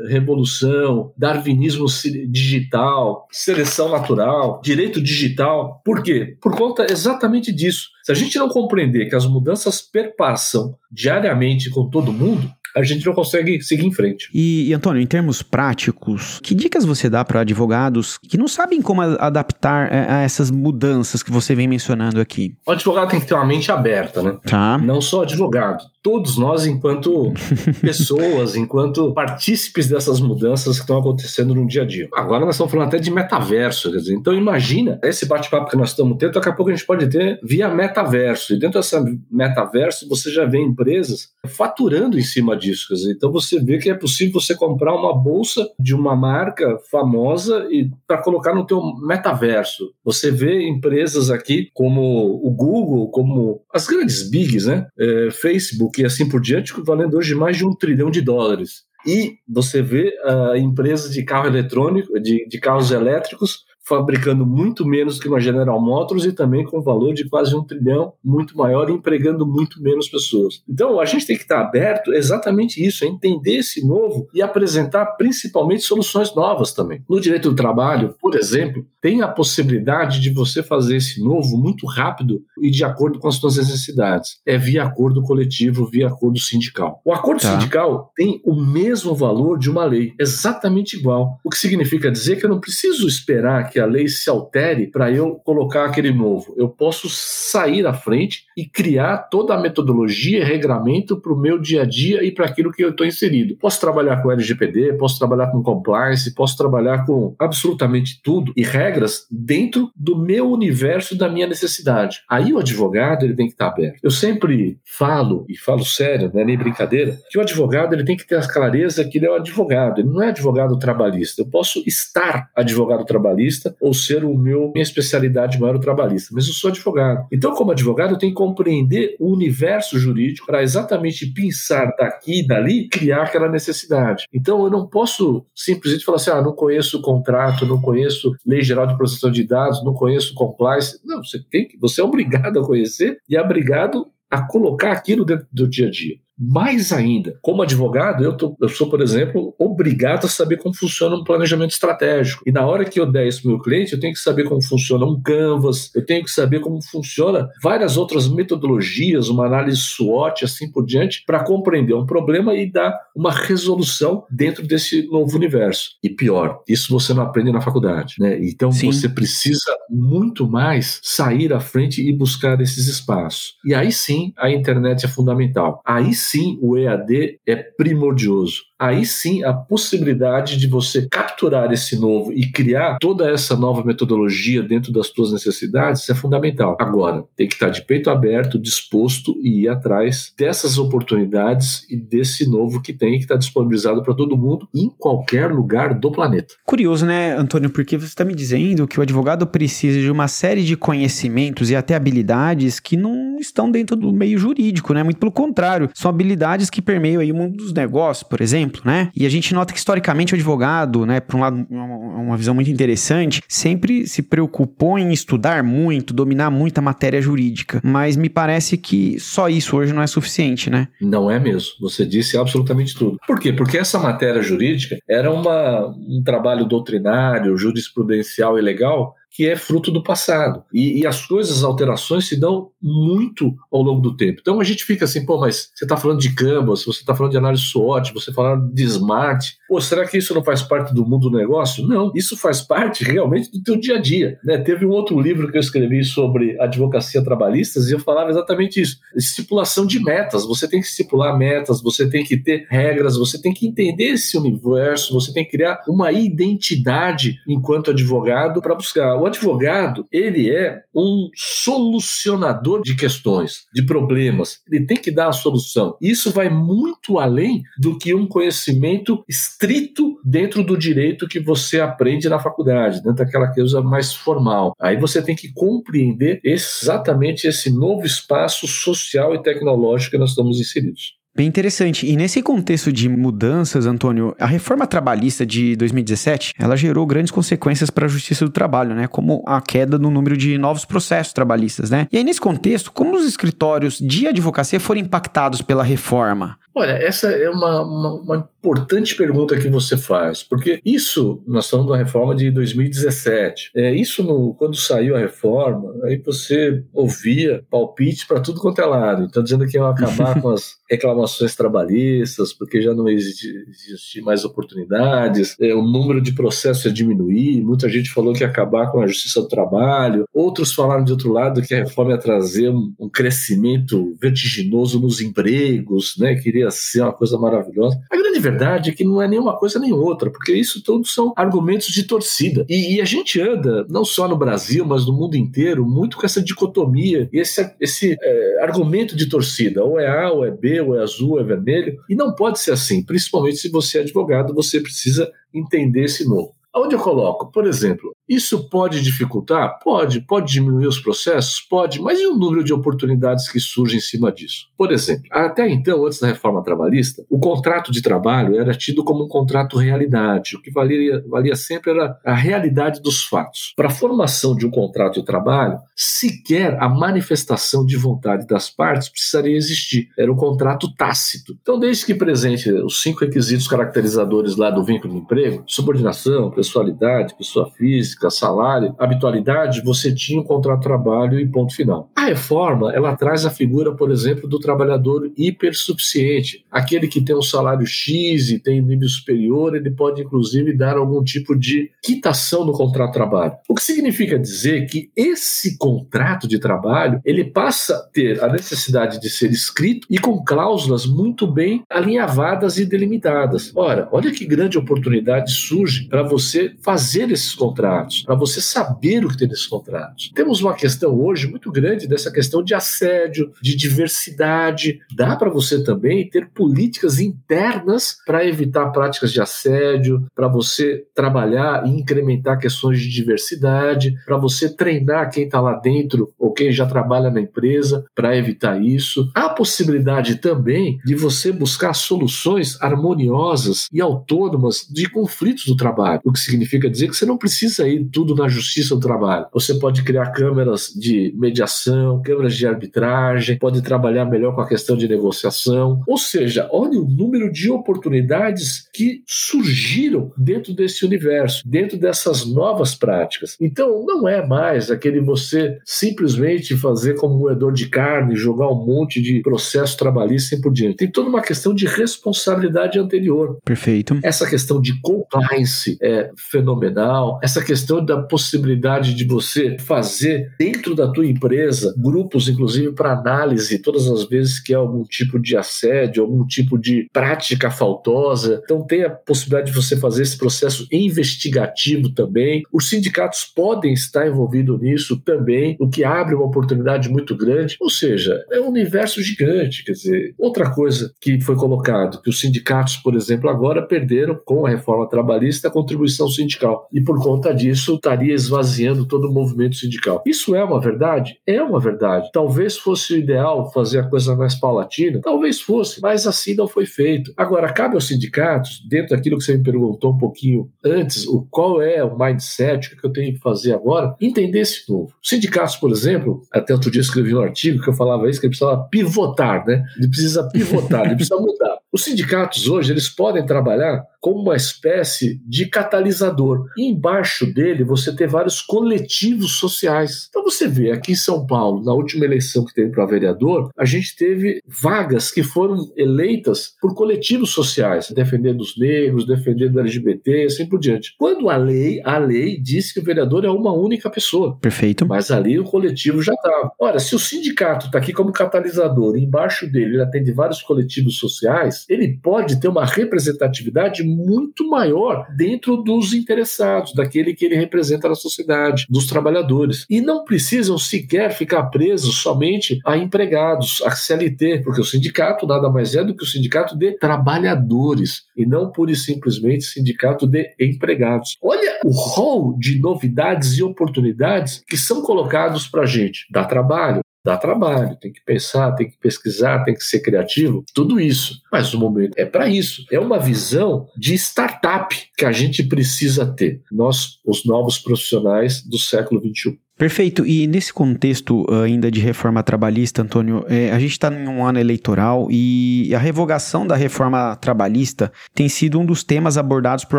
revolução, 0.08 1.12
darwinismo 1.16 1.86
digital, 2.28 3.26
seleção 3.30 3.90
natural, 3.90 4.60
direito 4.62 5.00
digital. 5.00 5.80
Por 5.84 6.02
quê? 6.02 6.36
Por 6.40 6.56
conta 6.56 6.86
exatamente 6.90 7.52
disso. 7.52 7.90
Se 8.02 8.12
a 8.12 8.14
gente 8.14 8.38
não 8.38 8.48
compreender 8.48 9.08
que 9.08 9.14
as 9.14 9.26
mudanças 9.26 9.80
perpassam 9.80 10.74
diariamente 10.90 11.70
com 11.70 11.88
todo 11.88 12.12
mundo, 12.12 12.50
a 12.74 12.82
gente 12.82 13.04
não 13.04 13.12
consegue 13.12 13.60
seguir 13.62 13.86
em 13.86 13.92
frente. 13.92 14.28
E, 14.32 14.68
e 14.68 14.74
Antônio, 14.74 15.00
em 15.00 15.06
termos 15.06 15.42
práticos, 15.42 16.40
que 16.42 16.54
dicas 16.54 16.84
você 16.84 17.08
dá 17.08 17.24
para 17.24 17.40
advogados 17.40 18.18
que 18.18 18.38
não 18.38 18.48
sabem 18.48 18.80
como 18.80 19.02
adaptar 19.02 19.92
é, 19.92 20.10
a 20.10 20.22
essas 20.22 20.50
mudanças 20.50 21.22
que 21.22 21.30
você 21.30 21.54
vem 21.54 21.68
mencionando 21.68 22.20
aqui? 22.20 22.54
O 22.66 22.72
advogado 22.72 23.01
tem 23.06 23.20
que 23.20 23.26
ter 23.26 23.34
uma 23.34 23.44
mente 23.44 23.70
aberta, 23.70 24.22
né? 24.22 24.36
Tá. 24.46 24.78
Não 24.78 25.00
só 25.00 25.22
advogado 25.22 25.91
todos 26.02 26.36
nós, 26.36 26.66
enquanto 26.66 27.32
pessoas, 27.80 28.56
enquanto 28.56 29.12
partícipes 29.12 29.88
dessas 29.88 30.20
mudanças 30.20 30.76
que 30.76 30.82
estão 30.82 30.98
acontecendo 30.98 31.54
no 31.54 31.66
dia 31.66 31.82
a 31.82 31.86
dia. 31.86 32.08
Agora 32.12 32.44
nós 32.44 32.56
estamos 32.56 32.72
falando 32.72 32.88
até 32.88 32.98
de 32.98 33.10
metaverso, 33.10 33.90
quer 33.90 33.98
dizer, 33.98 34.14
então 34.14 34.34
imagina 34.34 34.98
esse 35.02 35.26
bate-papo 35.26 35.70
que 35.70 35.76
nós 35.76 35.90
estamos 35.90 36.16
tendo, 36.18 36.32
daqui 36.32 36.48
a 36.48 36.52
pouco 36.52 36.70
a 36.70 36.74
gente 36.74 36.86
pode 36.86 37.08
ter 37.08 37.38
via 37.42 37.68
metaverso. 37.68 38.52
E 38.52 38.58
dentro 38.58 38.80
dessa 38.80 39.04
metaverso 39.30 40.08
você 40.08 40.30
já 40.30 40.44
vê 40.44 40.58
empresas 40.58 41.28
faturando 41.46 42.18
em 42.18 42.22
cima 42.22 42.56
disso, 42.56 42.88
quer 42.88 42.94
dizer, 42.94 43.12
então 43.12 43.30
você 43.30 43.60
vê 43.60 43.78
que 43.78 43.90
é 43.90 43.94
possível 43.94 44.40
você 44.40 44.54
comprar 44.54 44.94
uma 44.94 45.16
bolsa 45.16 45.68
de 45.78 45.94
uma 45.94 46.16
marca 46.16 46.78
famosa 46.90 47.66
e 47.70 47.90
para 48.06 48.18
colocar 48.18 48.54
no 48.54 48.66
teu 48.66 48.82
metaverso. 49.06 49.92
Você 50.04 50.30
vê 50.30 50.68
empresas 50.68 51.30
aqui 51.30 51.68
como 51.72 52.40
o 52.44 52.50
Google, 52.50 53.08
como 53.10 53.62
as 53.72 53.86
grandes 53.86 54.28
bigs, 54.28 54.66
né? 54.66 54.86
É, 54.98 55.28
Facebook 55.30 55.91
Facebook 55.92 56.00
e 56.00 56.04
assim 56.04 56.28
por 56.28 56.40
diante, 56.40 56.72
valendo 56.82 57.16
hoje 57.16 57.34
mais 57.34 57.56
de 57.56 57.66
um 57.66 57.74
trilhão 57.74 58.10
de 58.10 58.20
dólares. 58.20 58.84
E 59.06 59.38
você 59.48 59.82
vê 59.82 60.14
uh, 60.24 60.56
empresas 60.56 61.12
de 61.12 61.24
carro 61.24 61.48
eletrônico, 61.48 62.18
de, 62.20 62.46
de 62.48 62.58
carros 62.58 62.90
elétricos, 62.90 63.64
fabricando 63.84 64.46
muito 64.46 64.86
menos 64.86 65.18
que 65.18 65.28
uma 65.28 65.40
General 65.40 65.80
Motors 65.80 66.24
e 66.24 66.32
também 66.32 66.64
com 66.64 66.80
valor 66.80 67.14
de 67.14 67.28
quase 67.28 67.54
um 67.54 67.64
trilhão, 67.64 68.12
muito 68.24 68.56
maior, 68.56 68.88
e 68.88 68.92
empregando 68.92 69.46
muito 69.46 69.82
menos 69.82 70.08
pessoas. 70.08 70.62
Então, 70.68 71.00
a 71.00 71.04
gente 71.04 71.26
tem 71.26 71.36
que 71.36 71.42
estar 71.42 71.60
aberto 71.60 72.12
exatamente 72.12 72.84
isso, 72.84 73.04
a 73.04 73.08
entender 73.08 73.56
esse 73.56 73.86
novo 73.86 74.28
e 74.32 74.40
apresentar 74.40 75.06
principalmente 75.16 75.82
soluções 75.82 76.34
novas 76.34 76.72
também. 76.72 77.02
No 77.08 77.20
direito 77.20 77.50
do 77.50 77.56
trabalho, 77.56 78.14
por 78.20 78.36
exemplo, 78.36 78.86
tem 79.00 79.20
a 79.20 79.28
possibilidade 79.28 80.20
de 80.20 80.30
você 80.30 80.62
fazer 80.62 80.96
esse 80.96 81.22
novo 81.22 81.56
muito 81.56 81.86
rápido 81.86 82.42
e 82.60 82.70
de 82.70 82.84
acordo 82.84 83.18
com 83.18 83.28
as 83.28 83.36
suas 83.36 83.56
necessidades. 83.56 84.40
É 84.46 84.56
via 84.56 84.84
acordo 84.84 85.22
coletivo, 85.22 85.88
via 85.90 86.06
acordo 86.06 86.38
sindical. 86.38 87.00
O 87.04 87.12
acordo 87.12 87.40
tá. 87.40 87.58
sindical 87.58 88.12
tem 88.16 88.40
o 88.44 88.54
mesmo 88.54 89.14
valor 89.14 89.58
de 89.58 89.68
uma 89.68 89.84
lei, 89.84 90.14
exatamente 90.20 90.96
igual. 90.96 91.40
O 91.44 91.50
que 91.50 91.58
significa 91.58 92.10
dizer 92.10 92.36
que 92.36 92.46
eu 92.46 92.50
não 92.50 92.60
preciso 92.60 93.08
esperar 93.08 93.71
que 93.72 93.80
a 93.80 93.86
lei 93.86 94.06
se 94.06 94.28
altere 94.28 94.86
para 94.86 95.10
eu 95.10 95.36
colocar 95.36 95.86
aquele 95.86 96.12
novo. 96.12 96.54
Eu 96.58 96.68
posso 96.68 97.08
sair 97.08 97.86
à 97.86 97.94
frente 97.94 98.44
e 98.54 98.66
criar 98.66 99.16
toda 99.16 99.54
a 99.54 99.60
metodologia 99.60 100.40
e 100.40 100.44
regramento 100.44 101.16
para 101.16 101.32
o 101.32 101.38
meu 101.38 101.58
dia 101.58 101.82
a 101.82 101.84
dia 101.86 102.22
e 102.22 102.30
para 102.30 102.44
aquilo 102.44 102.70
que 102.70 102.84
eu 102.84 102.90
estou 102.90 103.06
inserido. 103.06 103.56
Posso 103.56 103.80
trabalhar 103.80 104.22
com 104.22 104.30
LGPD, 104.30 104.94
posso 104.94 105.18
trabalhar 105.18 105.50
com 105.50 105.62
compliance, 105.62 106.34
posso 106.34 106.56
trabalhar 106.56 107.06
com 107.06 107.34
absolutamente 107.38 108.20
tudo 108.22 108.52
e 108.54 108.62
regras 108.62 109.26
dentro 109.30 109.90
do 109.96 110.18
meu 110.18 110.50
universo 110.50 111.16
da 111.16 111.30
minha 111.30 111.46
necessidade. 111.46 112.20
Aí 112.28 112.52
o 112.52 112.58
advogado 112.58 113.24
ele 113.24 113.34
tem 113.34 113.46
que 113.46 113.52
estar 113.52 113.68
aberto. 113.68 114.00
Eu 114.02 114.10
sempre 114.10 114.78
falo, 114.84 115.46
e 115.48 115.56
falo 115.56 115.84
sério, 115.84 116.30
não 116.32 116.42
é 116.42 116.44
nem 116.44 116.58
brincadeira, 116.58 117.18
que 117.30 117.38
o 117.38 117.40
advogado 117.40 117.94
ele 117.94 118.04
tem 118.04 118.16
que 118.16 118.26
ter 118.26 118.36
a 118.36 118.46
clareza 118.46 119.04
que 119.04 119.18
ele 119.18 119.26
é 119.26 119.30
um 119.30 119.36
advogado, 119.36 120.00
ele 120.00 120.08
não 120.08 120.22
é 120.22 120.28
advogado 120.28 120.78
trabalhista. 120.78 121.40
Eu 121.40 121.46
posso 121.46 121.82
estar 121.86 122.50
advogado 122.54 123.04
trabalhista 123.04 123.61
trabalhista 123.62 123.76
ou 123.80 123.94
ser 123.94 124.24
o 124.24 124.36
meu 124.36 124.72
minha 124.72 124.82
especialidade 124.82 125.60
maior 125.60 125.76
o 125.76 125.80
trabalhista, 125.80 126.30
mas 126.32 126.46
eu 126.46 126.52
sou 126.52 126.70
advogado. 126.70 127.26
Então, 127.30 127.54
como 127.54 127.70
advogado, 127.70 128.14
eu 128.14 128.18
tenho 128.18 128.32
que 128.32 128.38
compreender 128.38 129.16
o 129.18 129.32
universo 129.32 129.98
jurídico 129.98 130.46
para 130.46 130.62
exatamente 130.62 131.26
pensar 131.26 131.94
daqui 131.96 132.40
e 132.40 132.46
dali, 132.46 132.88
criar 132.88 133.22
aquela 133.22 133.48
necessidade. 133.48 134.24
Então, 134.32 134.64
eu 134.64 134.70
não 134.70 134.86
posso 134.86 135.44
simplesmente 135.54 136.04
falar 136.04 136.16
assim: 136.16 136.30
ah, 136.30 136.42
não 136.42 136.52
conheço 136.52 136.98
o 136.98 137.02
contrato, 137.02 137.66
não 137.66 137.80
conheço 137.80 138.34
lei 138.44 138.62
geral 138.62 138.86
de 138.86 138.96
proteção 138.96 139.30
de 139.30 139.44
dados, 139.44 139.84
não 139.84 139.94
conheço 139.94 140.34
compliance. 140.34 140.98
Não, 141.04 141.22
você 141.22 141.38
tem 141.50 141.68
que, 141.68 141.78
você 141.78 142.00
é 142.00 142.04
obrigado 142.04 142.58
a 142.58 142.66
conhecer 142.66 143.18
e 143.28 143.36
é 143.36 143.42
obrigado 143.42 144.06
a 144.30 144.46
colocar 144.46 144.92
aquilo 144.92 145.24
dentro 145.24 145.46
do 145.52 145.68
dia 145.68 145.88
a 145.88 145.90
dia. 145.90 146.16
Mais 146.44 146.92
ainda, 146.92 147.38
como 147.40 147.62
advogado, 147.62 148.24
eu, 148.24 148.36
tô, 148.36 148.56
eu, 148.60 148.68
sou, 148.68 148.90
por 148.90 149.00
exemplo, 149.00 149.54
obrigado 149.56 150.24
a 150.24 150.28
saber 150.28 150.56
como 150.56 150.74
funciona 150.74 151.14
um 151.14 151.22
planejamento 151.22 151.70
estratégico. 151.70 152.42
E 152.44 152.50
na 152.50 152.66
hora 152.66 152.84
que 152.84 152.98
eu 152.98 153.06
der 153.06 153.28
isso 153.28 153.42
para 153.42 153.48
o 153.48 153.52
meu 153.52 153.62
cliente, 153.62 153.92
eu 153.92 154.00
tenho 154.00 154.12
que 154.12 154.18
saber 154.18 154.44
como 154.44 154.60
funciona 154.60 155.06
um 155.06 155.22
Canvas, 155.22 155.94
eu 155.94 156.04
tenho 156.04 156.24
que 156.24 156.30
saber 156.30 156.58
como 156.58 156.82
funciona 156.82 157.48
várias 157.62 157.96
outras 157.96 158.28
metodologias, 158.28 159.28
uma 159.28 159.46
análise 159.46 159.76
SWOT, 159.76 160.44
assim 160.44 160.70
por 160.70 160.84
diante, 160.84 161.22
para 161.24 161.44
compreender 161.44 161.94
um 161.94 162.04
problema 162.04 162.54
e 162.56 162.68
dar 162.68 162.92
uma 163.14 163.30
resolução 163.30 164.24
dentro 164.28 164.66
desse 164.66 165.06
novo 165.06 165.36
universo. 165.36 165.90
E 166.02 166.10
pior, 166.10 166.60
isso 166.66 166.92
você 166.92 167.14
não 167.14 167.22
aprende 167.22 167.52
na 167.52 167.60
faculdade. 167.60 168.16
Né? 168.18 168.38
Então 168.42 168.72
Sim. 168.72 168.90
você 168.90 169.08
precisa 169.08 169.72
muito 169.88 170.48
mais 170.48 170.98
sair 171.04 171.52
à 171.52 171.60
frente 171.60 172.02
e 172.04 172.12
buscar 172.12 172.60
esses 172.60 172.88
espaços. 172.88 173.54
E 173.64 173.72
aí 173.74 173.92
sim 173.92 174.32
a 174.36 174.50
internet 174.50 175.04
é 175.04 175.08
fundamental. 175.08 175.80
Aí 175.86 176.12
sim 176.12 176.31
sim 176.32 176.58
o 176.60 176.76
EAD 176.76 177.38
é 177.46 177.56
primordioso 177.56 178.72
aí 178.82 179.06
sim 179.06 179.44
a 179.44 179.52
possibilidade 179.52 180.58
de 180.58 180.66
você 180.66 181.06
capturar 181.08 181.72
esse 181.72 181.96
novo 181.96 182.32
e 182.32 182.50
criar 182.50 182.98
toda 183.00 183.30
essa 183.30 183.56
nova 183.56 183.84
metodologia 183.84 184.60
dentro 184.60 184.92
das 184.92 185.06
suas 185.06 185.32
necessidades 185.32 186.08
é 186.10 186.14
fundamental. 186.14 186.76
Agora, 186.80 187.22
tem 187.36 187.46
que 187.46 187.54
estar 187.54 187.68
de 187.68 187.84
peito 187.84 188.10
aberto, 188.10 188.58
disposto 188.58 189.38
e 189.40 189.62
ir 189.62 189.68
atrás 189.68 190.32
dessas 190.36 190.78
oportunidades 190.78 191.88
e 191.88 191.96
desse 191.96 192.48
novo 192.48 192.82
que 192.82 192.92
tem 192.92 193.18
que 193.18 193.24
estar 193.24 193.36
disponibilizado 193.36 194.02
para 194.02 194.14
todo 194.14 194.36
mundo 194.36 194.68
em 194.74 194.88
qualquer 194.88 195.52
lugar 195.52 195.94
do 195.94 196.10
planeta. 196.10 196.54
Curioso, 196.66 197.06
né, 197.06 197.36
Antônio? 197.36 197.70
Porque 197.70 197.96
você 197.96 198.06
está 198.06 198.24
me 198.24 198.34
dizendo 198.34 198.88
que 198.88 198.98
o 198.98 199.02
advogado 199.02 199.46
precisa 199.46 200.00
de 200.00 200.10
uma 200.10 200.26
série 200.26 200.64
de 200.64 200.76
conhecimentos 200.76 201.70
e 201.70 201.76
até 201.76 201.94
habilidades 201.94 202.80
que 202.80 202.96
não 202.96 203.31
estão 203.42 203.70
dentro 203.70 203.96
do 203.96 204.12
meio 204.12 204.38
jurídico, 204.38 204.92
né? 204.92 205.02
Muito 205.02 205.18
pelo 205.18 205.32
contrário, 205.32 205.90
são 205.94 206.08
habilidades 206.08 206.70
que 206.70 206.82
permeiam 206.82 207.20
aí 207.20 207.30
o 207.32 207.34
mundo 207.34 207.56
dos 207.56 207.72
negócios, 207.72 208.22
por 208.22 208.40
exemplo 208.40 208.72
né? 208.84 209.10
E 209.14 209.26
a 209.26 209.28
gente 209.28 209.54
nota 209.54 209.72
que 209.72 209.78
historicamente 209.78 210.34
o 210.34 210.36
advogado, 210.36 211.04
né, 211.06 211.20
por 211.20 211.36
um 211.36 211.40
lado, 211.40 211.66
uma 211.70 212.36
visão 212.36 212.54
muito 212.54 212.70
interessante, 212.70 213.42
sempre 213.48 214.06
se 214.06 214.22
preocupou 214.22 214.98
em 214.98 215.12
estudar 215.12 215.62
muito, 215.62 216.14
dominar 216.14 216.50
muito 216.50 216.78
a 216.78 216.82
matéria 216.82 217.20
jurídica, 217.20 217.80
mas 217.82 218.16
me 218.16 218.28
parece 218.28 218.76
que 218.76 219.18
só 219.18 219.48
isso 219.48 219.76
hoje 219.76 219.92
não 219.92 220.02
é 220.02 220.06
suficiente, 220.06 220.70
né? 220.70 220.88
Não 221.00 221.30
é 221.30 221.38
mesmo. 221.38 221.72
Você 221.80 222.06
disse 222.06 222.36
absolutamente 222.36 222.96
tudo. 222.96 223.18
Por 223.26 223.38
quê? 223.38 223.52
Porque 223.52 223.78
essa 223.78 223.98
matéria 223.98 224.42
jurídica 224.42 224.96
era 225.08 225.30
uma, 225.30 225.88
um 225.88 226.22
trabalho 226.24 226.64
doutrinário, 226.64 227.56
jurisprudencial 227.56 228.58
e 228.58 228.62
legal 228.62 229.14
que 229.32 229.48
é 229.48 229.56
fruto 229.56 229.90
do 229.90 230.02
passado. 230.02 230.62
E, 230.72 231.00
e, 231.00 231.06
as 231.06 231.24
coisas, 231.26 231.58
as 231.58 231.64
alterações 231.64 232.28
se 232.28 232.38
dão 232.38 232.70
muito 232.80 233.54
ao 233.72 233.80
longo 233.80 234.00
do 234.00 234.14
tempo. 234.14 234.40
Então 234.40 234.60
a 234.60 234.64
gente 234.64 234.84
fica 234.84 235.06
assim, 235.06 235.24
pô, 235.24 235.40
mas 235.40 235.70
você 235.74 235.86
está 235.86 235.96
falando 235.96 236.20
de 236.20 236.34
Canvas, 236.34 236.84
você 236.84 237.00
está 237.00 237.14
falando 237.14 237.32
de 237.32 237.38
análise 237.38 237.62
SWOT, 237.62 238.12
você 238.12 238.30
está 238.30 238.42
falando 238.42 238.72
de 238.72 238.82
Smart. 238.84 239.56
Pô, 239.66 239.80
será 239.80 240.06
que 240.06 240.18
isso 240.18 240.34
não 240.34 240.44
faz 240.44 240.62
parte 240.62 240.92
do 240.92 241.06
mundo 241.06 241.30
do 241.30 241.38
negócio? 241.38 241.86
Não, 241.86 242.12
isso 242.14 242.36
faz 242.36 242.60
parte 242.60 243.04
realmente 243.04 243.50
do 243.50 243.62
teu 243.62 243.76
dia 243.76 243.96
a 243.96 244.00
dia. 244.00 244.38
Né? 244.44 244.58
Teve 244.58 244.84
um 244.84 244.90
outro 244.90 245.18
livro 245.18 245.50
que 245.50 245.56
eu 245.56 245.60
escrevi 245.60 246.04
sobre 246.04 246.60
advocacia 246.60 247.24
trabalhista 247.24 247.80
e 247.80 247.92
eu 247.92 247.98
falava 247.98 248.28
exatamente 248.28 248.82
isso. 248.82 248.98
Estipulação 249.16 249.86
de 249.86 249.98
metas. 249.98 250.44
Você 250.44 250.68
tem 250.68 250.80
que 250.80 250.86
estipular 250.86 251.38
metas, 251.38 251.80
você 251.80 252.08
tem 252.08 252.22
que 252.22 252.36
ter 252.36 252.66
regras, 252.68 253.16
você 253.16 253.40
tem 253.40 253.54
que 253.54 253.66
entender 253.66 254.08
esse 254.08 254.36
universo, 254.36 255.14
você 255.14 255.32
tem 255.32 255.44
que 255.44 255.52
criar 255.52 255.82
uma 255.88 256.12
identidade 256.12 257.38
enquanto 257.48 257.92
advogado 257.92 258.60
para 258.60 258.74
buscar 258.74 259.21
o 259.22 259.26
advogado, 259.26 260.04
ele 260.10 260.50
é 260.50 260.82
um 260.92 261.30
solucionador 261.34 262.82
de 262.82 262.96
questões, 262.96 263.66
de 263.72 263.84
problemas. 263.84 264.58
Ele 264.68 264.84
tem 264.84 264.96
que 264.96 265.12
dar 265.12 265.28
a 265.28 265.32
solução. 265.32 265.96
Isso 266.00 266.32
vai 266.32 266.48
muito 266.48 267.20
além 267.20 267.62
do 267.78 267.96
que 267.96 268.12
um 268.12 268.26
conhecimento 268.26 269.24
estrito 269.28 270.18
dentro 270.24 270.64
do 270.64 270.76
direito 270.76 271.28
que 271.28 271.38
você 271.38 271.80
aprende 271.80 272.28
na 272.28 272.40
faculdade, 272.40 272.96
dentro 272.96 273.24
daquela 273.24 273.46
coisa 273.52 273.80
mais 273.80 274.12
formal. 274.12 274.74
Aí 274.80 274.96
você 274.96 275.22
tem 275.22 275.36
que 275.36 275.52
compreender 275.52 276.40
exatamente 276.42 277.46
esse 277.46 277.70
novo 277.70 278.04
espaço 278.04 278.66
social 278.66 279.36
e 279.36 279.42
tecnológico 279.42 280.10
que 280.10 280.18
nós 280.18 280.30
estamos 280.30 280.58
inseridos. 280.58 281.21
Bem 281.34 281.46
interessante. 281.46 282.06
E 282.06 282.14
nesse 282.14 282.42
contexto 282.42 282.92
de 282.92 283.08
mudanças, 283.08 283.86
Antônio, 283.86 284.36
a 284.38 284.44
reforma 284.44 284.86
trabalhista 284.86 285.46
de 285.46 285.74
2017, 285.76 286.52
ela 286.58 286.76
gerou 286.76 287.06
grandes 287.06 287.30
consequências 287.30 287.88
para 287.88 288.04
a 288.04 288.08
justiça 288.08 288.44
do 288.44 288.50
trabalho, 288.50 288.94
né? 288.94 289.06
Como 289.06 289.42
a 289.46 289.60
queda 289.60 289.98
no 289.98 290.10
número 290.10 290.36
de 290.36 290.58
novos 290.58 290.84
processos 290.84 291.32
trabalhistas, 291.32 291.88
né? 291.88 292.06
E 292.12 292.18
aí 292.18 292.24
nesse 292.24 292.40
contexto, 292.40 292.92
como 292.92 293.16
os 293.16 293.24
escritórios 293.24 293.98
de 293.98 294.26
advocacia 294.26 294.78
foram 294.78 295.00
impactados 295.00 295.62
pela 295.62 295.82
reforma? 295.82 296.58
Olha, 296.74 296.92
essa 296.92 297.30
é 297.30 297.50
uma, 297.50 297.82
uma, 297.82 298.14
uma, 298.14 298.48
importante 298.62 299.14
pergunta 299.14 299.58
que 299.58 299.68
você 299.68 299.96
faz, 299.96 300.42
porque 300.42 300.80
isso, 300.84 301.42
nós 301.46 301.64
estamos 301.64 301.86
da 301.86 301.96
reforma 301.96 302.34
de 302.34 302.50
2017. 302.50 303.72
É, 303.74 303.92
isso, 303.94 304.22
no, 304.22 304.54
quando 304.54 304.76
saiu 304.76 305.14
a 305.14 305.18
reforma, 305.18 305.92
aí 306.04 306.16
você 306.16 306.82
ouvia 306.92 307.62
palpite 307.70 308.26
para 308.26 308.40
tudo 308.40 308.60
quanto 308.60 308.80
é 308.80 308.86
lado. 308.86 309.24
Então, 309.24 309.42
dizendo 309.42 309.66
que 309.66 309.76
iam 309.76 309.86
acabar 309.86 310.38
com 310.40 310.48
as 310.48 310.76
reclamações 310.92 311.56
trabalhistas, 311.56 312.52
porque 312.52 312.82
já 312.82 312.94
não 312.94 313.08
existia 313.08 314.22
mais 314.22 314.44
oportunidades, 314.44 315.56
é, 315.58 315.74
o 315.74 315.82
número 315.82 316.20
de 316.20 316.32
processos 316.32 316.84
ia 316.84 316.92
diminuir. 316.92 317.62
Muita 317.62 317.88
gente 317.88 318.10
falou 318.10 318.34
que 318.34 318.42
ia 318.42 318.46
acabar 318.46 318.90
com 318.90 319.00
a 319.00 319.06
justiça 319.06 319.40
do 319.40 319.48
trabalho, 319.48 320.24
outros 320.32 320.72
falaram 320.72 321.02
de 321.02 321.12
outro 321.12 321.32
lado 321.32 321.62
que 321.62 321.74
a 321.74 321.78
reforma 321.78 322.12
ia 322.12 322.18
trazer 322.18 322.68
um, 322.68 322.92
um 322.98 323.08
crescimento 323.08 324.14
vertiginoso 324.20 325.00
nos 325.00 325.20
empregos, 325.20 326.14
né? 326.18 326.34
Queria 326.34 326.70
ser 326.70 327.00
uma 327.00 327.12
coisa 327.12 327.38
maravilhosa. 327.38 327.98
A 328.10 328.16
grande 328.16 328.38
verdade 328.38 328.90
é 328.90 328.92
que 328.92 329.04
não 329.04 329.22
é 329.22 329.26
nenhuma 329.26 329.56
coisa 329.56 329.78
nem 329.78 329.92
outra, 329.92 330.30
porque 330.30 330.52
isso 330.52 330.82
tudo 330.82 331.06
são 331.06 331.32
argumentos 331.36 331.88
de 331.88 332.04
torcida. 332.04 332.66
E, 332.68 332.96
e 332.96 333.00
a 333.00 333.04
gente 333.04 333.40
anda, 333.40 333.86
não 333.88 334.04
só 334.04 334.28
no 334.28 334.36
Brasil, 334.36 334.84
mas 334.84 335.06
no 335.06 335.12
mundo 335.12 335.36
inteiro, 335.36 335.86
muito 335.86 336.16
com 336.16 336.26
essa 336.26 336.42
dicotomia 336.42 337.28
esse, 337.32 337.74
esse 337.80 338.16
é, 338.20 338.62
argumento 338.62 339.16
de 339.16 339.26
torcida. 339.26 339.82
Ou 339.82 339.98
é 339.98 340.08
A, 340.08 340.30
ou 340.30 340.44
é 340.44 340.50
B, 340.50 340.81
é 340.96 341.02
azul, 341.02 341.40
é 341.40 341.44
vermelho. 341.44 341.98
E 342.08 342.14
não 342.14 342.34
pode 342.34 342.58
ser 342.60 342.72
assim, 342.72 343.02
principalmente 343.04 343.56
se 343.56 343.70
você 343.70 343.98
é 343.98 344.00
advogado, 344.02 344.54
você 344.54 344.80
precisa 344.80 345.30
entender 345.54 346.04
esse 346.04 346.28
novo. 346.28 346.54
Onde 346.74 346.94
eu 346.94 347.00
coloco? 347.00 347.52
Por 347.52 347.66
exemplo, 347.66 348.16
isso 348.34 348.68
pode 348.68 349.02
dificultar? 349.02 349.78
Pode. 349.82 350.20
Pode 350.20 350.52
diminuir 350.52 350.86
os 350.86 350.98
processos? 350.98 351.60
Pode. 351.60 352.00
Mas 352.00 352.18
e 352.18 352.26
o 352.26 352.34
número 352.34 352.64
de 352.64 352.72
oportunidades 352.72 353.50
que 353.50 353.60
surgem 353.60 353.98
em 353.98 354.00
cima 354.00 354.32
disso? 354.32 354.66
Por 354.76 354.92
exemplo, 354.92 355.24
até 355.30 355.68
então, 355.68 356.06
antes 356.06 356.18
da 356.18 356.28
reforma 356.28 356.62
trabalhista, 356.62 357.24
o 357.28 357.38
contrato 357.38 357.92
de 357.92 358.02
trabalho 358.02 358.58
era 358.58 358.74
tido 358.74 359.04
como 359.04 359.24
um 359.24 359.28
contrato 359.28 359.76
realidade. 359.76 360.56
O 360.56 360.62
que 360.62 360.70
valia, 360.70 361.22
valia 361.28 361.54
sempre 361.56 361.90
era 361.90 362.18
a 362.24 362.34
realidade 362.34 363.00
dos 363.00 363.24
fatos. 363.24 363.72
Para 363.76 363.88
a 363.88 363.90
formação 363.90 364.56
de 364.56 364.66
um 364.66 364.70
contrato 364.70 365.20
de 365.20 365.26
trabalho, 365.26 365.78
sequer 365.94 366.76
a 366.80 366.88
manifestação 366.88 367.84
de 367.84 367.96
vontade 367.96 368.46
das 368.46 368.70
partes 368.70 369.08
precisaria 369.08 369.56
existir. 369.56 370.08
Era 370.18 370.32
um 370.32 370.36
contrato 370.36 370.92
tácito. 370.94 371.56
Então, 371.60 371.78
desde 371.78 372.06
que 372.06 372.14
presente 372.14 372.70
os 372.70 373.02
cinco 373.02 373.20
requisitos 373.20 373.68
caracterizadores 373.68 374.56
lá 374.56 374.70
do 374.70 374.84
vínculo 374.84 375.14
de 375.14 375.20
emprego, 375.20 375.64
subordinação, 375.66 376.50
pessoalidade, 376.50 377.36
pessoa 377.36 377.70
física, 377.70 378.21
salário, 378.30 378.94
habitualidade, 378.98 379.82
você 379.82 380.14
tinha 380.14 380.40
um 380.40 380.44
contrato 380.44 380.80
de 380.80 380.84
trabalho 380.84 381.38
e 381.38 381.46
ponto 381.46 381.74
final. 381.74 382.10
A 382.14 382.26
reforma, 382.26 382.92
ela 382.92 383.16
traz 383.16 383.44
a 383.44 383.50
figura, 383.50 383.94
por 383.94 384.10
exemplo, 384.10 384.48
do 384.48 384.58
trabalhador 384.58 385.30
hipersuficiente, 385.36 386.64
aquele 386.70 387.08
que 387.08 387.20
tem 387.20 387.36
um 387.36 387.42
salário 387.42 387.86
X 387.86 388.50
e 388.50 388.58
tem 388.58 388.80
nível 388.80 389.08
superior, 389.08 389.74
ele 389.74 389.90
pode 389.90 390.22
inclusive 390.22 390.76
dar 390.76 390.96
algum 390.96 391.22
tipo 391.22 391.58
de 391.58 391.90
quitação 392.02 392.64
no 392.64 392.72
contrato 392.72 393.08
de 393.08 393.14
trabalho. 393.14 393.52
O 393.68 393.74
que 393.74 393.82
significa 393.82 394.38
dizer 394.38 394.86
que 394.86 395.10
esse 395.16 395.76
contrato 395.78 396.46
de 396.46 396.58
trabalho, 396.58 397.20
ele 397.24 397.44
passa 397.44 397.96
a 397.96 398.02
ter 398.02 398.42
a 398.42 398.48
necessidade 398.48 399.20
de 399.20 399.28
ser 399.28 399.50
escrito 399.50 400.06
e 400.10 400.18
com 400.18 400.44
cláusulas 400.44 401.06
muito 401.06 401.46
bem 401.46 401.82
alinhavadas 401.90 402.78
e 402.78 402.84
delimitadas. 402.84 403.72
Ora, 403.74 404.08
olha 404.12 404.30
que 404.30 404.44
grande 404.44 404.78
oportunidade 404.78 405.52
surge 405.52 406.08
para 406.08 406.22
você 406.22 406.42
você 406.42 406.74
fazer 406.82 407.30
esses 407.30 407.54
contratos, 407.54 408.01
para 408.24 408.34
você 408.34 408.60
saber 408.60 409.24
o 409.24 409.28
que 409.28 409.36
tem 409.36 409.48
nesses 409.48 409.66
contratos. 409.66 410.30
Temos 410.34 410.60
uma 410.60 410.74
questão 410.74 411.18
hoje 411.18 411.48
muito 411.48 411.70
grande 411.70 412.06
dessa 412.06 412.30
questão 412.30 412.62
de 412.62 412.74
assédio, 412.74 413.52
de 413.60 413.76
diversidade. 413.76 415.00
Dá 415.14 415.36
para 415.36 415.50
você 415.50 415.82
também 415.82 416.28
ter 416.28 416.48
políticas 416.48 417.18
internas 417.18 418.18
para 418.26 418.46
evitar 418.46 418.90
práticas 418.90 419.32
de 419.32 419.40
assédio, 419.40 420.26
para 420.34 420.48
você 420.48 421.04
trabalhar 421.14 421.86
e 421.86 421.90
incrementar 421.90 422.58
questões 422.58 423.00
de 423.00 423.08
diversidade, 423.08 424.16
para 424.24 424.36
você 424.36 424.68
treinar 424.68 425.30
quem 425.30 425.44
está 425.44 425.60
lá 425.60 425.74
dentro 425.74 426.32
ou 426.38 426.52
quem 426.52 426.72
já 426.72 426.86
trabalha 426.86 427.30
na 427.30 427.40
empresa 427.40 428.04
para 428.14 428.36
evitar 428.36 428.82
isso. 428.82 429.30
Há 429.34 429.48
possibilidade 429.48 430.36
também 430.36 430.98
de 431.04 431.14
você 431.14 431.52
buscar 431.52 431.92
soluções 431.94 432.80
harmoniosas 432.80 433.86
e 433.92 434.00
autônomas 434.00 434.86
de 434.90 435.08
conflitos 435.08 435.66
do 435.66 435.76
trabalho 435.76 436.22
o 436.24 436.32
que 436.32 436.40
significa 436.40 436.90
dizer 436.90 437.08
que 437.08 437.16
você 437.16 437.26
não 437.26 437.36
precisa 437.36 437.88
ir 437.94 438.04
tudo 438.12 438.34
na 438.34 438.48
justiça 438.48 438.94
do 438.94 439.00
trabalho. 439.00 439.46
Você 439.52 439.74
pode 439.74 440.02
criar 440.02 440.30
câmeras 440.30 440.88
de 440.88 441.34
mediação, 441.36 442.22
câmeras 442.22 442.56
de 442.56 442.66
arbitragem, 442.66 443.58
pode 443.58 443.82
trabalhar 443.82 444.24
melhor 444.24 444.54
com 444.54 444.60
a 444.60 444.68
questão 444.68 444.96
de 444.96 445.08
negociação. 445.08 446.00
Ou 446.06 446.18
seja, 446.18 446.68
olha 446.70 447.00
o 447.00 447.08
número 447.08 447.50
de 447.50 447.70
oportunidades 447.70 448.88
que 448.92 449.22
surgiram 449.26 450.30
dentro 450.36 450.72
desse 450.74 451.04
universo, 451.04 451.62
dentro 451.66 451.98
dessas 451.98 452.44
novas 452.46 452.94
práticas. 452.94 453.56
Então, 453.60 454.04
não 454.06 454.28
é 454.28 454.46
mais 454.46 454.90
aquele 454.90 455.20
você 455.20 455.78
simplesmente 455.84 456.76
fazer 456.76 457.14
como 457.14 457.38
moedor 457.38 457.72
de 457.72 457.88
carne, 457.88 458.34
jogar 458.34 458.68
um 458.68 458.84
monte 458.84 459.20
de 459.20 459.40
processo 459.40 459.96
trabalhista 459.96 460.54
e 460.54 460.60
por 460.60 460.72
diante. 460.72 460.96
Tem 460.96 461.10
toda 461.10 461.28
uma 461.28 461.42
questão 461.42 461.74
de 461.74 461.86
responsabilidade 461.86 462.98
anterior. 462.98 463.58
Perfeito. 463.64 464.18
Essa 464.22 464.48
questão 464.48 464.80
de 464.80 465.00
compliance 465.00 465.96
é 466.00 466.30
fenomenal. 466.36 467.38
Essa 467.42 467.62
questão 467.62 467.81
da 467.86 468.22
possibilidade 468.22 469.14
de 469.14 469.24
você 469.24 469.76
fazer 469.78 470.52
dentro 470.58 470.94
da 470.94 471.10
tua 471.10 471.26
empresa 471.26 471.94
grupos, 471.96 472.48
inclusive 472.48 472.92
para 472.92 473.12
análise, 473.12 473.78
todas 473.78 474.08
as 474.08 474.24
vezes 474.24 474.60
que 474.60 474.74
há 474.74 474.78
algum 474.78 475.04
tipo 475.04 475.38
de 475.38 475.56
assédio, 475.56 476.22
algum 476.22 476.46
tipo 476.46 476.78
de 476.78 477.08
prática 477.12 477.70
faltosa. 477.70 478.60
Então 478.64 478.84
tem 478.86 479.04
a 479.04 479.10
possibilidade 479.10 479.70
de 479.70 479.76
você 479.76 479.96
fazer 479.96 480.22
esse 480.22 480.36
processo 480.36 480.86
investigativo 480.90 482.12
também. 482.12 482.62
Os 482.72 482.88
sindicatos 482.88 483.44
podem 483.44 483.92
estar 483.92 484.26
envolvidos 484.26 484.80
nisso 484.80 485.20
também, 485.20 485.76
o 485.80 485.88
que 485.88 486.04
abre 486.04 486.34
uma 486.34 486.46
oportunidade 486.46 487.08
muito 487.08 487.36
grande. 487.36 487.76
Ou 487.80 487.90
seja, 487.90 488.44
é 488.50 488.60
um 488.60 488.68
universo 488.68 489.22
gigante. 489.22 489.84
Quer 489.84 489.92
dizer, 489.92 490.34
outra 490.38 490.70
coisa 490.70 491.12
que 491.20 491.40
foi 491.40 491.56
colocado, 491.56 492.20
que 492.22 492.30
os 492.30 492.40
sindicatos, 492.40 492.96
por 492.96 493.14
exemplo, 493.14 493.48
agora 493.48 493.82
perderam 493.82 494.38
com 494.44 494.66
a 494.66 494.70
reforma 494.70 495.08
trabalhista 495.08 495.68
a 495.68 495.70
contribuição 495.70 496.28
sindical. 496.28 496.88
E 496.92 497.00
por 497.00 497.22
conta 497.22 497.52
disso, 497.54 497.71
estaria 497.72 498.34
esvaziando 498.34 499.06
todo 499.06 499.28
o 499.28 499.32
movimento 499.32 499.76
sindical. 499.76 500.22
Isso 500.26 500.54
é 500.54 500.62
uma 500.62 500.80
verdade? 500.80 501.36
É 501.46 501.62
uma 501.62 501.80
verdade. 501.80 502.28
Talvez 502.32 502.76
fosse 502.76 503.14
o 503.14 503.18
ideal 503.18 503.70
fazer 503.72 504.00
a 504.00 504.08
coisa 504.08 504.34
mais 504.36 504.54
paulatina, 504.54 505.20
talvez 505.22 505.60
fosse, 505.60 506.00
mas 506.00 506.26
assim 506.26 506.54
não 506.54 506.68
foi 506.68 506.86
feito. 506.86 507.32
Agora, 507.36 507.72
cabe 507.72 507.94
aos 507.94 508.06
sindicatos, 508.06 508.82
dentro 508.88 509.16
daquilo 509.16 509.38
que 509.38 509.44
você 509.44 509.56
me 509.56 509.62
perguntou 509.62 510.12
um 510.12 510.18
pouquinho 510.18 510.70
antes, 510.84 511.26
o 511.26 511.46
qual 511.50 511.80
é 511.82 512.02
o 512.02 512.18
mindset, 512.18 512.96
que 512.96 513.04
eu 513.04 513.12
tenho 513.12 513.34
que 513.34 513.40
fazer 513.40 513.74
agora, 513.74 514.14
entender 514.20 514.60
esse 514.60 514.90
novo. 514.90 515.12
Os 515.22 515.28
sindicatos, 515.28 515.76
por 515.76 515.90
exemplo, 515.90 516.42
até 516.52 516.72
outro 516.72 516.90
dia 516.90 517.00
escrevi 517.00 517.34
um 517.34 517.40
artigo 517.40 517.82
que 517.82 517.88
eu 517.88 517.94
falava 517.94 518.28
isso, 518.28 518.40
que 518.40 518.46
ele 518.46 518.56
precisava 518.56 518.82
pivotar, 518.84 519.66
né? 519.66 519.84
Ele 519.96 520.08
precisa 520.08 520.48
pivotar, 520.48 521.06
ele 521.06 521.16
precisa 521.16 521.36
mudar. 521.36 521.71
Os 521.92 522.04
sindicatos 522.04 522.68
hoje, 522.68 522.90
eles 522.90 523.10
podem 523.10 523.44
trabalhar 523.44 524.02
como 524.18 524.40
uma 524.40 524.54
espécie 524.54 525.42
de 525.44 525.66
catalisador. 525.66 526.66
E 526.78 526.86
embaixo 526.88 527.44
dele 527.52 527.82
você 527.82 528.14
tem 528.14 528.26
vários 528.26 528.62
coletivos 528.62 529.58
sociais. 529.58 530.28
Então 530.30 530.44
você 530.44 530.68
vê 530.68 530.92
aqui 530.92 531.12
em 531.12 531.16
São 531.16 531.44
Paulo, 531.44 531.84
na 531.84 531.92
última 531.92 532.24
eleição 532.24 532.64
que 532.64 532.72
teve 532.72 532.92
para 532.92 533.04
vereador, 533.04 533.70
a 533.76 533.84
gente 533.84 534.16
teve 534.16 534.62
vagas 534.66 535.30
que 535.30 535.42
foram 535.42 535.92
eleitas 535.96 536.72
por 536.80 536.94
coletivos 536.94 537.50
sociais, 537.50 538.10
defendendo 538.14 538.60
os 538.60 538.78
negros, 538.78 539.26
defendendo 539.26 539.76
o 539.76 539.80
LGBT, 539.80 540.44
assim 540.44 540.66
por 540.66 540.78
diante. 540.78 541.14
Quando 541.18 541.50
a 541.50 541.56
lei, 541.56 542.00
a 542.04 542.16
lei 542.16 542.58
diz 542.60 542.92
que 542.92 543.00
o 543.00 543.04
vereador 543.04 543.44
é 543.44 543.50
uma 543.50 543.72
única 543.72 544.08
pessoa. 544.08 544.56
Perfeito. 544.60 545.04
Mas 545.04 545.32
ali 545.32 545.58
o 545.58 545.64
coletivo 545.64 546.22
já 546.22 546.32
estava. 546.32 546.70
Ora, 546.78 547.00
se 547.00 547.16
o 547.16 547.18
sindicato 547.18 547.86
está 547.86 547.98
aqui 547.98 548.12
como 548.12 548.32
catalisador, 548.32 549.16
e 549.16 549.24
embaixo 549.24 549.66
dele 549.66 549.96
ele 549.96 550.02
atende 550.02 550.30
vários 550.30 550.62
coletivos 550.62 551.18
sociais, 551.18 551.81
ele 551.88 552.18
pode 552.22 552.60
ter 552.60 552.68
uma 552.68 552.84
representatividade 552.84 554.02
muito 554.02 554.68
maior 554.68 555.26
dentro 555.36 555.76
dos 555.76 556.12
interessados, 556.12 556.94
daquele 556.94 557.34
que 557.34 557.44
ele 557.44 557.56
representa 557.56 558.08
na 558.08 558.14
sociedade, 558.14 558.86
dos 558.88 559.06
trabalhadores. 559.06 559.86
E 559.88 560.00
não 560.00 560.24
precisam 560.24 560.78
sequer 560.78 561.32
ficar 561.32 561.64
presos 561.64 562.16
somente 562.16 562.78
a 562.84 562.96
empregados, 562.96 563.82
a 563.84 563.90
CLT, 563.90 564.62
porque 564.64 564.80
o 564.80 564.84
sindicato 564.84 565.46
nada 565.46 565.70
mais 565.70 565.94
é 565.94 566.04
do 566.04 566.14
que 566.14 566.24
o 566.24 566.26
sindicato 566.26 566.76
de 566.76 566.92
trabalhadores 566.98 568.22
e 568.36 568.46
não 568.46 568.70
pura 568.70 568.92
e 568.92 568.96
simplesmente 568.96 569.64
sindicato 569.64 570.26
de 570.26 570.54
empregados. 570.58 571.36
Olha 571.42 571.80
o 571.84 571.90
rol 571.90 572.56
de 572.58 572.78
novidades 572.78 573.58
e 573.58 573.62
oportunidades 573.62 574.62
que 574.66 574.76
são 574.76 575.02
colocados 575.02 575.68
para 575.68 575.82
a 575.82 575.86
gente. 575.86 576.26
Dá 576.30 576.44
trabalho, 576.44 577.02
Dá 577.24 577.36
trabalho, 577.36 577.96
tem 578.00 578.12
que 578.12 578.20
pensar, 578.24 578.72
tem 578.72 578.90
que 578.90 578.98
pesquisar, 578.98 579.62
tem 579.62 579.74
que 579.74 579.84
ser 579.84 580.00
criativo, 580.00 580.64
tudo 580.74 580.98
isso. 580.98 581.40
Mas 581.52 581.72
o 581.72 581.78
momento 581.78 582.14
é 582.16 582.24
para 582.24 582.48
isso. 582.48 582.84
É 582.90 582.98
uma 582.98 583.18
visão 583.18 583.88
de 583.96 584.14
startup 584.14 584.96
que 585.16 585.24
a 585.24 585.30
gente 585.30 585.62
precisa 585.62 586.26
ter. 586.26 586.62
Nós, 586.70 587.20
os 587.24 587.44
novos 587.44 587.78
profissionais 587.78 588.62
do 588.62 588.78
século 588.78 589.20
XXI. 589.20 589.58
Perfeito. 589.82 590.24
E 590.24 590.46
nesse 590.46 590.72
contexto 590.72 591.44
uh, 591.50 591.62
ainda 591.62 591.90
de 591.90 591.98
reforma 591.98 592.40
trabalhista, 592.40 593.02
Antônio, 593.02 593.44
é, 593.48 593.72
a 593.72 593.80
gente 593.80 593.90
está 593.90 594.14
em 594.14 594.28
um 594.28 594.46
ano 594.46 594.60
eleitoral 594.60 595.26
e 595.28 595.92
a 595.92 595.98
revogação 595.98 596.64
da 596.64 596.76
reforma 596.76 597.34
trabalhista 597.34 598.12
tem 598.32 598.48
sido 598.48 598.78
um 598.78 598.86
dos 598.86 599.02
temas 599.02 599.36
abordados 599.36 599.84
por 599.84 599.98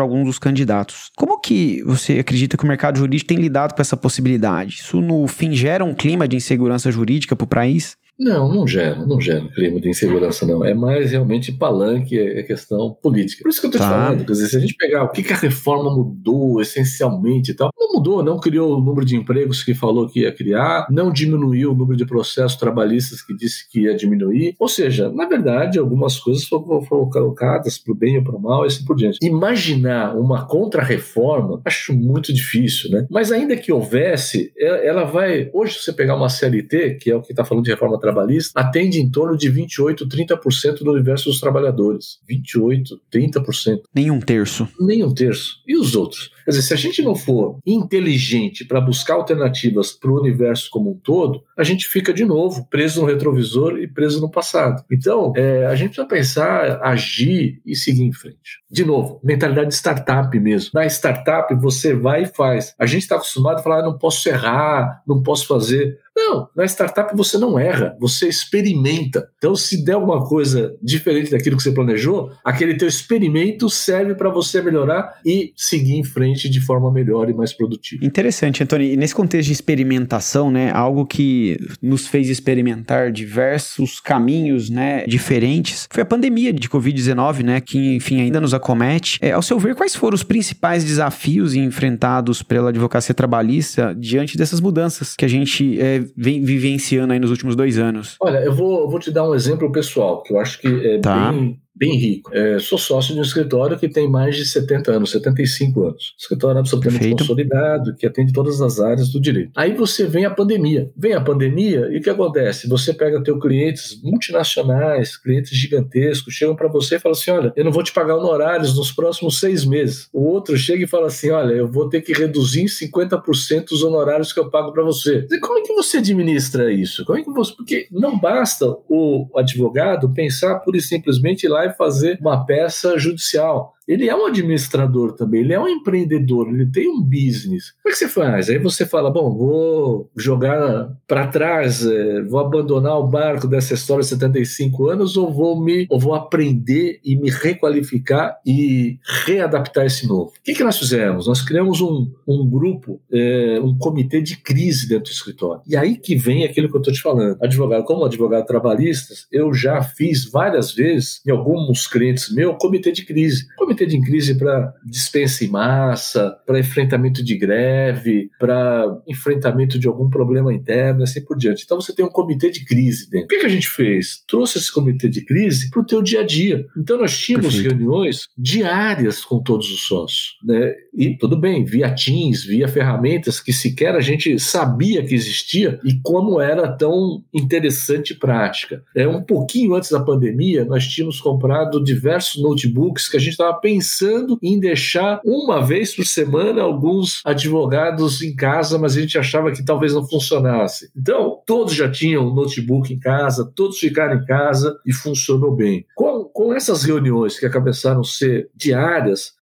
alguns 0.00 0.24
dos 0.24 0.38
candidatos. 0.38 1.10
Como 1.14 1.38
que 1.38 1.82
você 1.84 2.18
acredita 2.18 2.56
que 2.56 2.64
o 2.64 2.66
mercado 2.66 2.98
jurídico 2.98 3.28
tem 3.28 3.36
lidado 3.36 3.74
com 3.74 3.82
essa 3.82 3.94
possibilidade? 3.94 4.76
Isso, 4.76 5.02
no 5.02 5.28
fim, 5.28 5.52
gera 5.52 5.84
um 5.84 5.92
clima 5.92 6.26
de 6.26 6.36
insegurança 6.36 6.90
jurídica 6.90 7.36
para 7.36 7.44
o 7.44 7.46
país? 7.46 7.94
Não, 8.18 8.52
não 8.52 8.66
gera, 8.66 9.04
não 9.04 9.20
gera 9.20 9.48
clima 9.48 9.80
de 9.80 9.88
insegurança, 9.88 10.46
não. 10.46 10.64
É 10.64 10.72
mais 10.72 11.10
realmente 11.10 11.50
palanque, 11.50 12.18
é 12.18 12.42
questão 12.44 12.96
política. 13.02 13.42
Por 13.42 13.48
isso 13.48 13.60
que 13.60 13.66
eu 13.66 13.70
estou 13.70 13.84
tá. 13.84 13.88
te 13.88 13.92
falando, 13.92 14.24
quer 14.24 14.32
dizer, 14.32 14.46
se 14.48 14.56
a 14.56 14.60
gente 14.60 14.76
pegar 14.76 15.02
o 15.02 15.08
que, 15.08 15.22
que 15.22 15.32
a 15.32 15.36
reforma 15.36 15.94
mudou 15.94 16.60
essencialmente 16.60 17.50
e 17.50 17.54
tal, 17.54 17.70
não 17.76 17.94
mudou, 17.94 18.22
não 18.22 18.38
criou 18.38 18.76
o 18.76 18.80
número 18.80 19.04
de 19.04 19.16
empregos 19.16 19.64
que 19.64 19.74
falou 19.74 20.08
que 20.08 20.20
ia 20.20 20.32
criar, 20.32 20.86
não 20.90 21.12
diminuiu 21.12 21.72
o 21.72 21.74
número 21.74 21.96
de 21.96 22.06
processos 22.06 22.56
trabalhistas 22.56 23.20
que 23.20 23.34
disse 23.34 23.68
que 23.68 23.80
ia 23.80 23.96
diminuir. 23.96 24.54
Ou 24.60 24.68
seja, 24.68 25.10
na 25.10 25.26
verdade, 25.26 25.78
algumas 25.78 26.18
coisas 26.18 26.44
foram, 26.44 26.82
foram 26.82 27.10
colocadas 27.10 27.78
para 27.78 27.92
o 27.92 27.96
bem 27.96 28.18
ou 28.18 28.24
para 28.24 28.36
o 28.36 28.40
mal 28.40 28.64
e 28.64 28.68
assim 28.68 28.84
por 28.84 28.94
diante. 28.94 29.18
Imaginar 29.22 30.16
uma 30.16 30.46
contra-reforma, 30.46 31.60
acho 31.64 31.92
muito 31.92 32.32
difícil, 32.32 32.90
né? 32.90 33.06
Mas 33.10 33.32
ainda 33.32 33.56
que 33.56 33.72
houvesse, 33.72 34.52
ela 34.56 35.04
vai. 35.04 35.50
Hoje, 35.52 35.74
se 35.74 35.84
você 35.84 35.92
pegar 35.92 36.14
uma 36.14 36.28
CLT, 36.28 36.98
que 37.00 37.10
é 37.10 37.16
o 37.16 37.20
que 37.20 37.32
está 37.32 37.44
falando 37.44 37.64
de 37.64 37.70
reforma 37.70 37.98
trabalhista 38.04 38.60
atende 38.60 39.00
em 39.00 39.10
torno 39.10 39.36
de 39.36 39.48
28, 39.48 40.06
30% 40.06 40.82
do 40.82 40.92
universo 40.92 41.30
dos 41.30 41.40
trabalhadores. 41.40 42.18
28, 42.28 43.00
30%. 43.12 43.80
Nem 43.94 44.10
um 44.10 44.20
terço. 44.20 44.68
Nem 44.78 45.02
um 45.02 45.14
terço. 45.14 45.62
E 45.66 45.76
os 45.76 45.96
outros? 45.96 46.30
Quer 46.44 46.50
dizer, 46.50 46.62
se 46.62 46.74
a 46.74 46.76
gente 46.76 47.02
não 47.02 47.14
for 47.14 47.58
inteligente 47.66 48.64
para 48.64 48.80
buscar 48.80 49.14
alternativas 49.14 49.92
para 49.92 50.10
o 50.10 50.20
universo 50.20 50.68
como 50.70 50.90
um 50.90 50.94
todo, 50.94 51.42
a 51.56 51.64
gente 51.64 51.88
fica 51.88 52.12
de 52.12 52.24
novo 52.24 52.66
preso 52.68 53.00
no 53.00 53.06
retrovisor 53.06 53.78
e 53.78 53.86
preso 53.86 54.20
no 54.20 54.30
passado. 54.30 54.84
Então, 54.90 55.32
é, 55.36 55.66
a 55.66 55.74
gente 55.74 55.88
precisa 55.88 56.06
pensar, 56.06 56.80
agir 56.82 57.60
e 57.64 57.74
seguir 57.74 58.04
em 58.04 58.12
frente. 58.12 58.62
De 58.70 58.84
novo, 58.84 59.20
mentalidade 59.22 59.68
de 59.68 59.74
startup 59.74 60.38
mesmo. 60.38 60.70
Na 60.74 60.84
startup, 60.86 61.54
você 61.54 61.94
vai 61.94 62.24
e 62.24 62.26
faz. 62.26 62.74
A 62.78 62.86
gente 62.86 63.02
está 63.02 63.16
acostumado 63.16 63.60
a 63.60 63.62
falar, 63.62 63.80
ah, 63.80 63.82
não 63.82 63.96
posso 63.96 64.28
errar, 64.28 65.02
não 65.06 65.22
posso 65.22 65.46
fazer. 65.46 65.98
Não, 66.16 66.48
na 66.54 66.64
startup 66.64 67.14
você 67.16 67.36
não 67.36 67.58
erra, 67.58 67.96
você 68.00 68.28
experimenta. 68.28 69.28
Então, 69.36 69.56
se 69.56 69.84
der 69.84 69.94
alguma 69.94 70.24
coisa 70.26 70.76
diferente 70.80 71.30
daquilo 71.30 71.56
que 71.56 71.62
você 71.62 71.72
planejou, 71.72 72.30
aquele 72.44 72.76
teu 72.76 72.86
experimento 72.86 73.68
serve 73.68 74.14
para 74.14 74.30
você 74.30 74.62
melhorar 74.62 75.18
e 75.26 75.52
seguir 75.56 75.96
em 75.96 76.04
frente 76.04 76.33
de 76.42 76.60
forma 76.60 76.90
melhor 76.90 77.28
e 77.30 77.34
mais 77.34 77.52
produtiva. 77.52 78.04
Interessante, 78.04 78.62
Antônio. 78.62 78.86
E 78.86 78.96
nesse 78.96 79.14
contexto 79.14 79.46
de 79.46 79.52
experimentação, 79.52 80.50
né, 80.50 80.70
algo 80.72 81.06
que 81.06 81.58
nos 81.80 82.06
fez 82.06 82.28
experimentar 82.28 83.10
diversos 83.12 84.00
caminhos, 84.00 84.70
né, 84.70 85.04
diferentes, 85.06 85.88
foi 85.90 86.02
a 86.02 86.06
pandemia 86.06 86.52
de 86.52 86.68
Covid-19, 86.68 87.42
né, 87.42 87.60
que 87.60 87.96
enfim 87.96 88.20
ainda 88.20 88.40
nos 88.40 88.54
acomete. 88.54 89.18
É, 89.20 89.32
ao 89.32 89.42
seu 89.42 89.58
ver, 89.58 89.74
quais 89.74 89.94
foram 89.94 90.14
os 90.14 90.22
principais 90.22 90.84
desafios 90.84 91.54
enfrentados 91.54 92.42
pela 92.42 92.70
advocacia 92.70 93.14
trabalhista 93.14 93.94
diante 93.96 94.36
dessas 94.36 94.60
mudanças 94.60 95.14
que 95.16 95.24
a 95.24 95.28
gente 95.28 95.80
é, 95.80 96.04
vem 96.16 96.42
vivenciando 96.42 97.12
aí 97.12 97.18
nos 97.18 97.30
últimos 97.30 97.56
dois 97.56 97.78
anos? 97.78 98.16
Olha, 98.20 98.38
eu 98.38 98.54
vou, 98.54 98.88
vou 98.88 98.98
te 98.98 99.10
dar 99.10 99.28
um 99.28 99.34
exemplo 99.34 99.70
pessoal, 99.70 100.22
que 100.22 100.32
eu 100.32 100.38
acho 100.38 100.60
que 100.60 100.68
é 100.68 100.98
tá. 100.98 101.32
bem 101.32 101.63
bem 101.74 101.96
rico. 101.96 102.30
É, 102.32 102.58
sou 102.58 102.78
sócio 102.78 103.14
de 103.14 103.20
um 103.20 103.22
escritório 103.22 103.78
que 103.78 103.88
tem 103.88 104.08
mais 104.08 104.36
de 104.36 104.44
70 104.44 104.92
anos, 104.92 105.10
75 105.10 105.82
anos. 105.82 106.14
Escritório 106.18 106.60
absolutamente 106.60 106.98
Perfeito. 106.98 107.18
consolidado, 107.18 107.96
que 107.96 108.06
atende 108.06 108.32
todas 108.32 108.60
as 108.60 108.78
áreas 108.78 109.10
do 109.10 109.20
direito. 109.20 109.50
Aí 109.56 109.74
você 109.74 110.06
vem 110.06 110.24
a 110.24 110.30
pandemia. 110.30 110.90
Vem 110.96 111.14
a 111.14 111.20
pandemia 111.20 111.88
e 111.90 111.98
o 111.98 112.00
que 112.00 112.10
acontece? 112.10 112.68
Você 112.68 112.92
pega 112.92 113.22
teu 113.22 113.38
clientes 113.38 114.00
multinacionais, 114.02 115.16
clientes 115.16 115.56
gigantescos, 115.56 116.34
chegam 116.34 116.54
para 116.54 116.68
você 116.68 116.96
e 116.96 116.98
falam 116.98 117.18
assim: 117.18 117.30
olha, 117.30 117.52
eu 117.56 117.64
não 117.64 117.72
vou 117.72 117.82
te 117.82 117.92
pagar 117.92 118.16
honorários 118.16 118.76
nos 118.76 118.92
próximos 118.92 119.40
seis 119.40 119.64
meses. 119.64 120.08
O 120.12 120.24
outro 120.24 120.56
chega 120.56 120.84
e 120.84 120.86
fala 120.86 121.08
assim: 121.08 121.30
olha, 121.30 121.52
eu 121.52 121.70
vou 121.70 121.88
ter 121.88 122.02
que 122.02 122.12
reduzir 122.12 122.62
em 122.62 122.66
50% 122.66 123.72
os 123.72 123.82
honorários 123.82 124.32
que 124.32 124.38
eu 124.38 124.50
pago 124.50 124.72
para 124.72 124.82
você. 124.82 125.26
E 125.30 125.38
como 125.40 125.58
é 125.58 125.62
que 125.62 125.72
você 125.72 125.98
administra 125.98 126.72
isso? 126.72 127.04
Como 127.04 127.18
é 127.18 127.22
que 127.22 127.30
você. 127.30 127.54
Porque 127.54 127.88
não 127.90 128.18
basta 128.18 128.66
o 128.88 129.28
advogado 129.36 130.12
pensar 130.12 130.60
pura 130.60 130.76
e 130.76 130.80
simplesmente 130.80 131.44
ir 131.44 131.48
lá 131.48 131.63
vai 131.66 131.74
fazer 131.74 132.18
uma 132.20 132.44
peça 132.44 132.98
judicial 132.98 133.73
ele 133.86 134.08
é 134.08 134.16
um 134.16 134.26
administrador 134.26 135.12
também, 135.12 135.40
ele 135.40 135.52
é 135.52 135.60
um 135.60 135.68
empreendedor, 135.68 136.48
ele 136.48 136.66
tem 136.66 136.88
um 136.88 137.02
business. 137.02 137.72
Como 137.82 137.88
é 137.88 137.90
que 137.90 137.98
você 137.98 138.08
faz? 138.08 138.48
Aí 138.48 138.58
você 138.58 138.86
fala: 138.86 139.10
bom, 139.10 139.36
vou 139.36 140.10
jogar 140.16 140.90
para 141.06 141.26
trás, 141.26 141.84
é, 141.84 142.22
vou 142.22 142.40
abandonar 142.40 142.98
o 142.98 143.06
barco 143.06 143.46
dessa 143.46 143.74
história 143.74 144.02
de 144.02 144.08
75 144.08 144.88
anos, 144.88 145.16
ou 145.16 145.32
vou 145.32 145.60
me 145.60 145.86
ou 145.90 145.98
vou 145.98 146.14
aprender 146.14 147.00
e 147.04 147.16
me 147.16 147.30
requalificar 147.30 148.38
e 148.46 148.98
readaptar 149.26 149.86
esse 149.86 150.06
novo. 150.06 150.30
O 150.30 150.42
que, 150.42 150.54
que 150.54 150.64
nós 150.64 150.78
fizemos? 150.78 151.26
Nós 151.26 151.42
criamos 151.42 151.80
um, 151.80 152.10
um 152.26 152.48
grupo, 152.48 153.00
é, 153.12 153.60
um 153.62 153.76
comitê 153.76 154.20
de 154.20 154.36
crise 154.38 154.88
dentro 154.88 155.04
do 155.04 155.14
escritório. 155.14 155.62
E 155.66 155.76
aí 155.76 155.96
que 155.96 156.16
vem 156.16 156.44
aquilo 156.44 156.68
que 156.68 156.76
eu 156.76 156.80
estou 156.80 156.94
te 156.94 157.02
falando. 157.02 157.36
Advogado, 157.42 157.84
como 157.84 158.04
advogado 158.04 158.46
trabalhista, 158.46 159.14
eu 159.30 159.52
já 159.52 159.82
fiz 159.82 160.30
várias 160.30 160.72
vezes, 160.72 161.20
em 161.26 161.30
alguns 161.30 161.86
clientes 161.86 162.32
meus, 162.32 162.56
comitê 162.58 162.92
de 162.92 163.04
crise. 163.04 163.46
Comitê 163.56 163.73
comitê 163.74 163.86
de 163.86 164.00
crise 164.00 164.38
para 164.38 164.72
dispensa 164.84 165.44
em 165.44 165.48
massa, 165.48 166.36
para 166.46 166.58
enfrentamento 166.58 167.22
de 167.22 167.36
greve, 167.36 168.30
para 168.38 169.00
enfrentamento 169.06 169.78
de 169.78 169.88
algum 169.88 170.08
problema 170.08 170.54
interno, 170.54 171.02
assim 171.02 171.22
por 171.22 171.36
diante. 171.36 171.64
Então 171.64 171.80
você 171.80 171.94
tem 171.94 172.04
um 172.04 172.10
comitê 172.10 172.50
de 172.50 172.64
crise 172.64 173.10
dentro. 173.10 173.26
O 173.26 173.28
que, 173.28 173.40
que 173.40 173.46
a 173.46 173.50
gente 173.50 173.68
fez? 173.68 174.22
Trouxe 174.26 174.58
esse 174.58 174.72
comitê 174.72 175.08
de 175.08 175.24
crise 175.24 175.70
para 175.70 175.80
o 175.80 175.86
teu 175.86 176.02
dia 176.02 176.20
a 176.20 176.26
dia. 176.26 176.64
Então 176.76 176.98
nós 176.98 177.16
tínhamos 177.18 177.54
Perfeito. 177.54 177.76
reuniões 177.76 178.28
diárias 178.38 179.24
com 179.24 179.42
todos 179.42 179.70
os 179.70 179.86
sócios. 179.86 180.36
Né? 180.44 180.74
E 180.92 181.16
tudo 181.16 181.36
bem, 181.36 181.64
via 181.64 181.94
Teams, 181.94 182.44
via 182.44 182.68
ferramentas 182.68 183.40
que 183.40 183.52
sequer 183.52 183.94
a 183.94 184.00
gente 184.00 184.38
sabia 184.38 185.04
que 185.04 185.14
existia 185.14 185.80
e 185.84 185.98
como 186.02 186.40
era 186.40 186.70
tão 186.70 187.22
interessante 187.32 188.12
e 188.12 188.16
prática. 188.16 188.82
É, 188.94 189.06
um 189.08 189.22
pouquinho 189.22 189.74
antes 189.74 189.90
da 189.90 190.00
pandemia, 190.00 190.64
nós 190.64 190.86
tínhamos 190.86 191.20
comprado 191.20 191.82
diversos 191.82 192.42
notebooks 192.42 193.08
que 193.08 193.16
a 193.16 193.20
gente 193.20 193.32
estava 193.32 193.54
pensando 193.64 194.38
em 194.42 194.60
deixar 194.60 195.22
uma 195.24 195.64
vez 195.64 195.96
por 195.96 196.04
semana 196.04 196.60
alguns 196.60 197.22
advogados 197.24 198.20
em 198.20 198.36
casa, 198.36 198.78
mas 198.78 198.94
a 198.94 199.00
gente 199.00 199.16
achava 199.16 199.50
que 199.50 199.64
talvez 199.64 199.94
não 199.94 200.06
funcionasse. 200.06 200.90
Então, 200.94 201.40
todos 201.46 201.72
já 201.72 201.90
tinham 201.90 202.28
notebook 202.34 202.92
em 202.92 202.98
casa, 202.98 203.50
todos 203.56 203.78
ficaram 203.78 204.16
em 204.16 204.24
casa 204.26 204.78
e 204.84 204.92
funcionou 204.92 205.56
bem. 205.56 205.86
Com, 205.94 206.24
com 206.24 206.52
essas 206.52 206.82
reuniões 206.82 207.40
que 207.40 207.48
começaram 207.48 208.02
a 208.02 208.04
ser 208.04 208.50
diárias, 208.54 209.32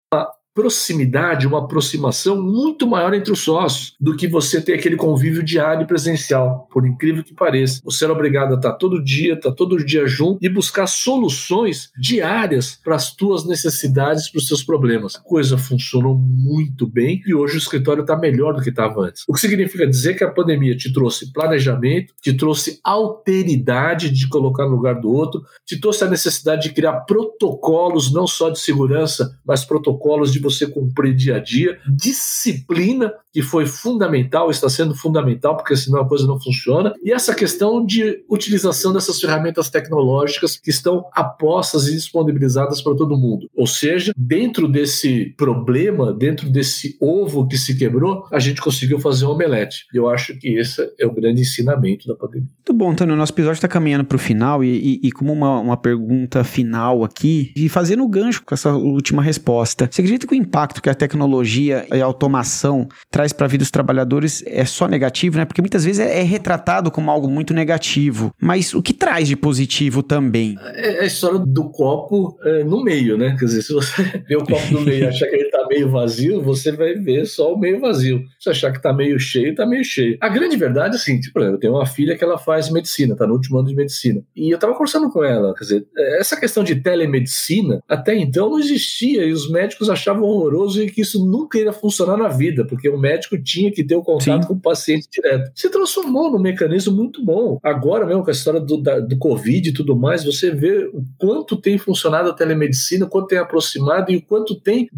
proximidade, 0.55 1.47
uma 1.47 1.61
aproximação 1.61 2.43
muito 2.43 2.87
maior 2.87 3.15
entre 3.15 3.33
os 3.33 3.41
sócios 3.41 3.95
do 4.01 4.17
que 4.17 4.29
você 4.29 4.61
ter 4.61 4.75
aquele 4.75 4.97
convívio 4.97 5.43
diário 5.43 5.85
e 5.85 5.87
presencial, 5.87 6.69
por 6.71 6.87
incrível 6.87 7.25
que 7.25 7.35
pareça. 7.35 7.81
Você 7.85 8.05
era 8.05 8.13
obrigado 8.13 8.53
a 8.53 8.57
estar 8.57 8.73
todo 8.75 9.03
dia, 9.03 9.35
estar 9.35 9.53
todo 9.53 9.83
dia 9.85 10.07
junto 10.07 10.39
e 10.45 10.49
buscar 10.49 10.87
soluções 10.87 11.91
diárias 11.99 12.79
para 12.85 12.97
as 12.97 13.15
tuas 13.15 13.47
necessidades, 13.47 14.31
para 14.31 14.39
os 14.39 14.47
seus 14.47 14.63
problemas. 14.63 15.17
A 15.17 15.21
coisa 15.21 15.57
funcionou 15.57 16.17
muito 16.17 16.87
bem 16.87 17.23
e 17.27 17.35
hoje 17.35 17.57
o 17.57 17.59
escritório 17.59 18.03
está 18.03 18.17
melhor 18.17 18.55
do 18.55 18.63
que 18.63 18.71
estava 18.71 19.07
antes. 19.07 19.25
O 19.27 19.33
que 19.33 19.41
significa 19.41 19.87
dizer 19.87 20.15
que 20.15 20.25
a 20.25 20.31
pandemia 20.31 20.77
te 20.77 20.93
trouxe 20.93 21.33
planejamento, 21.33 22.15
te 22.21 22.35
trouxe 22.35 22.79
alteridade 22.85 24.11
de 24.11 24.29
colocar 24.29 24.65
no 24.65 24.77
lugar 24.77 25.01
do 25.01 25.11
outro, 25.11 25.43
te 25.65 25.81
trouxe 25.81 26.05
a 26.05 26.11
necessidade 26.11 26.65
de 26.65 26.75
criar 26.75 27.01
protocolos 27.01 28.13
não 28.13 28.27
só 28.27 28.51
de 28.51 28.59
segurança, 28.59 29.39
mas 29.45 29.65
protocolos 29.65 30.33
de 30.33 30.42
você 30.43 30.67
cumprir 30.67 31.15
dia 31.15 31.37
a 31.37 31.39
dia, 31.39 31.81
disciplina, 31.87 33.13
que 33.33 33.43
foi 33.43 33.67
fundamental, 33.67 34.51
está 34.51 34.69
sendo 34.69 34.95
fundamental, 34.95 35.57
porque 35.57 35.77
senão 35.77 36.01
a 36.01 36.09
coisa 36.09 36.27
não 36.27 36.39
funciona, 36.39 36.93
e 37.03 37.13
essa 37.13 37.35
questão 37.35 37.85
de 37.85 38.23
utilização 38.29 38.93
dessas 38.93 39.21
ferramentas 39.21 39.71
tecnológicas 39.71 40.57
que 40.57 40.71
estão 40.71 41.05
apostas 41.15 41.87
e 41.89 41.93
disponibilizadas 41.93 42.83
para 42.83 42.95
todo 42.95 43.17
mundo. 43.17 43.49
Ou 43.57 43.67
seja, 43.67 44.13
dentro 44.17 44.69
desse 44.69 45.35
problema, 45.37 46.13
dentro 46.13 46.51
desse 46.51 46.97
ovo 47.01 47.47
que 47.47 47.57
se 47.57 47.77
quebrou, 47.77 48.27
a 48.31 48.39
gente 48.39 48.61
conseguiu 48.61 48.99
fazer 48.99 49.27
um 49.27 49.31
omelete. 49.31 49.87
Eu 49.95 50.09
acho 50.09 50.39
que 50.39 50.49
esse 50.59 50.93
é 50.99 51.07
o 51.07 51.13
grande 51.13 51.41
ensinamento 51.41 52.07
da 52.07 52.15
pandemia. 52.15 52.49
Muito 52.59 52.73
bom, 52.75 52.91
Antônio. 52.91 53.17
Nosso 53.17 53.33
episódio 53.33 53.59
está 53.59 53.69
caminhando 53.69 54.05
para 54.05 54.17
o 54.17 54.19
final 54.19 54.63
e, 54.63 55.01
e, 55.03 55.09
e, 55.09 55.13
como 55.13 55.33
uma, 55.33 55.61
uma 55.61 55.77
pergunta 55.77 56.45
final 56.45 57.05
aqui, 57.05 57.53
e 57.57 57.69
fazendo 57.69 58.03
o 58.03 58.09
gancho 58.09 58.43
com 58.45 58.55
essa 58.55 58.73
última 58.73 59.23
resposta. 59.23 59.89
Você 59.91 60.01
acredita 60.01 60.27
que 60.27 60.35
o 60.35 60.37
impacto 60.37 60.83
que 60.83 60.91
a 60.91 60.95
tecnologia 60.95 61.87
e 61.93 62.01
a 62.01 62.05
automação 62.05 62.89
traz 63.11 63.22
para 63.31 63.45
a 63.45 63.49
vida 63.49 63.63
dos 63.63 63.71
trabalhadores 63.71 64.43
é 64.47 64.65
só 64.65 64.89
negativo, 64.89 65.37
né? 65.37 65.45
Porque 65.45 65.61
muitas 65.61 65.85
vezes 65.85 66.01
é, 66.01 66.21
é, 66.21 66.23
retratado 66.23 66.91
como 66.91 67.11
algo 67.11 67.29
muito 67.29 67.53
negativo. 67.53 68.35
Mas 68.41 68.73
o 68.73 68.81
que 68.81 68.95
traz 68.95 69.29
de 69.29 69.37
positivo 69.37 70.03
também? 70.03 70.57
É, 70.75 70.97
é 70.97 71.01
a 71.01 71.05
história 71.05 71.39
do 71.39 71.71
copo 71.71 72.39
é, 72.43 72.65
no 72.65 72.83
meio, 72.83 73.19
né? 73.19 73.37
Quer 73.39 73.45
dizer, 73.45 73.63
se 73.63 73.75
você 73.75 74.03
vê 74.27 74.37
o 74.37 74.45
copo 74.45 74.73
no 74.73 74.81
meio 74.81 75.05
e 75.05 75.07
achar 75.07 75.27
que 75.27 75.37
ele 75.37 75.51
tá 75.51 75.62
meio 75.73 75.89
vazio, 75.89 76.43
você 76.43 76.71
vai 76.73 76.95
ver 76.95 77.27
só 77.27 77.53
o 77.55 77.59
meio 77.59 77.81
vazio. 77.81 78.23
Se 78.39 78.51
achar 78.51 78.73
que 78.73 78.83
tá 78.83 78.93
meio 78.93 79.19
cheio, 79.19 79.55
tá 79.55 79.65
meio 79.65 79.85
cheio. 79.85 80.19
A 80.21 80.29
grande 80.29 80.57
verdade 80.57 80.97
é 80.97 80.99
assim, 80.99 81.19
tipo, 81.19 81.41
eu 81.41 81.59
tenho 81.59 81.73
uma 81.73 81.87
filha 81.87 82.17
que 82.17 82.23
ela 82.23 82.37
faz 82.37 82.71
medicina, 82.71 83.17
tá 83.17 83.27
no 83.27 83.35
último 83.35 83.59
ano 83.59 83.69
de 83.69 83.75
medicina. 83.75 84.23
E 84.37 84.51
eu 84.51 84.59
tava 84.59 84.75
conversando 84.75 85.11
com 85.11 85.25
ela, 85.25 85.55
quer 85.55 85.65
dizer, 85.65 85.87
essa 86.19 86.39
questão 86.39 86.63
de 86.63 86.77
telemedicina, 86.77 87.83
até 87.89 88.15
então 88.15 88.51
não 88.51 88.59
existia 88.59 89.25
e 89.25 89.33
os 89.33 89.51
médicos 89.51 89.89
achavam 89.89 90.25
horroroso 90.25 90.83
e 90.83 90.91
que 90.91 91.01
isso 91.01 91.25
nunca 91.25 91.59
ia 91.59 91.73
funcionar 91.73 92.17
na 92.17 92.29
vida, 92.29 92.65
porque 92.67 92.89
o 92.89 92.99
médico 92.99 93.39
tinha 93.43 93.73
que 93.73 93.83
ter 93.83 93.97
o 93.97 94.03
contato 94.03 94.43
Sim. 94.43 94.49
com 94.49 94.55
o 94.55 94.61
paciente 94.61 95.09
direto. 95.11 95.51
Se 95.55 95.71
transformou 95.71 96.31
num 96.31 96.39
mecanismo 96.39 96.95
muito 96.95 97.25
bom. 97.25 97.59
Agora 97.63 98.05
mesmo, 98.05 98.23
com 98.23 98.31
a 98.31 98.33
história 98.33 98.61
do, 98.61 98.77
da, 98.77 99.01
do 99.01 99.17
Covid 99.17 99.69
e 99.69 99.73
tudo 99.73 99.97
mais, 99.97 100.25
você 100.25 100.51
vê 100.51 100.85
o 100.93 101.03
quanto 101.19 101.57
tem 101.57 101.79
funcionado 101.79 102.29
a 102.29 102.35
telemedicina, 102.35 103.07
o 103.07 103.09
quanto 103.09 103.29
tem 103.29 103.39
aproximado 103.39 104.13
e 104.13 104.17
o 104.17 104.23
quanto 104.23 104.55
tem 104.55 104.89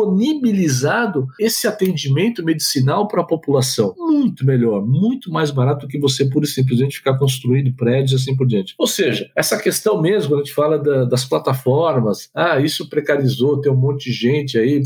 disponibilizado 0.00 1.28
esse 1.38 1.66
atendimento 1.66 2.44
medicinal 2.44 3.06
para 3.08 3.22
a 3.22 3.26
população. 3.26 3.94
Muito 3.96 4.44
melhor, 4.44 4.84
muito 4.84 5.30
mais 5.30 5.50
barato 5.50 5.86
do 5.86 5.90
que 5.90 5.98
você 5.98 6.24
pura 6.24 6.44
e 6.44 6.48
simplesmente 6.48 6.96
ficar 6.96 7.18
construindo 7.18 7.74
prédios 7.74 8.12
e 8.12 8.14
assim 8.16 8.36
por 8.36 8.46
diante. 8.46 8.74
Ou 8.78 8.86
seja, 8.86 9.30
essa 9.36 9.58
questão 9.58 10.00
mesmo, 10.00 10.30
quando 10.30 10.40
a 10.40 10.44
gente 10.44 10.54
fala 10.54 10.78
da, 10.78 11.04
das 11.04 11.24
plataformas, 11.24 12.30
ah, 12.34 12.58
isso 12.60 12.88
precarizou, 12.88 13.60
tem 13.60 13.70
um 13.70 13.76
monte 13.76 14.10
de 14.10 14.12
gente 14.12 14.58
aí. 14.58 14.82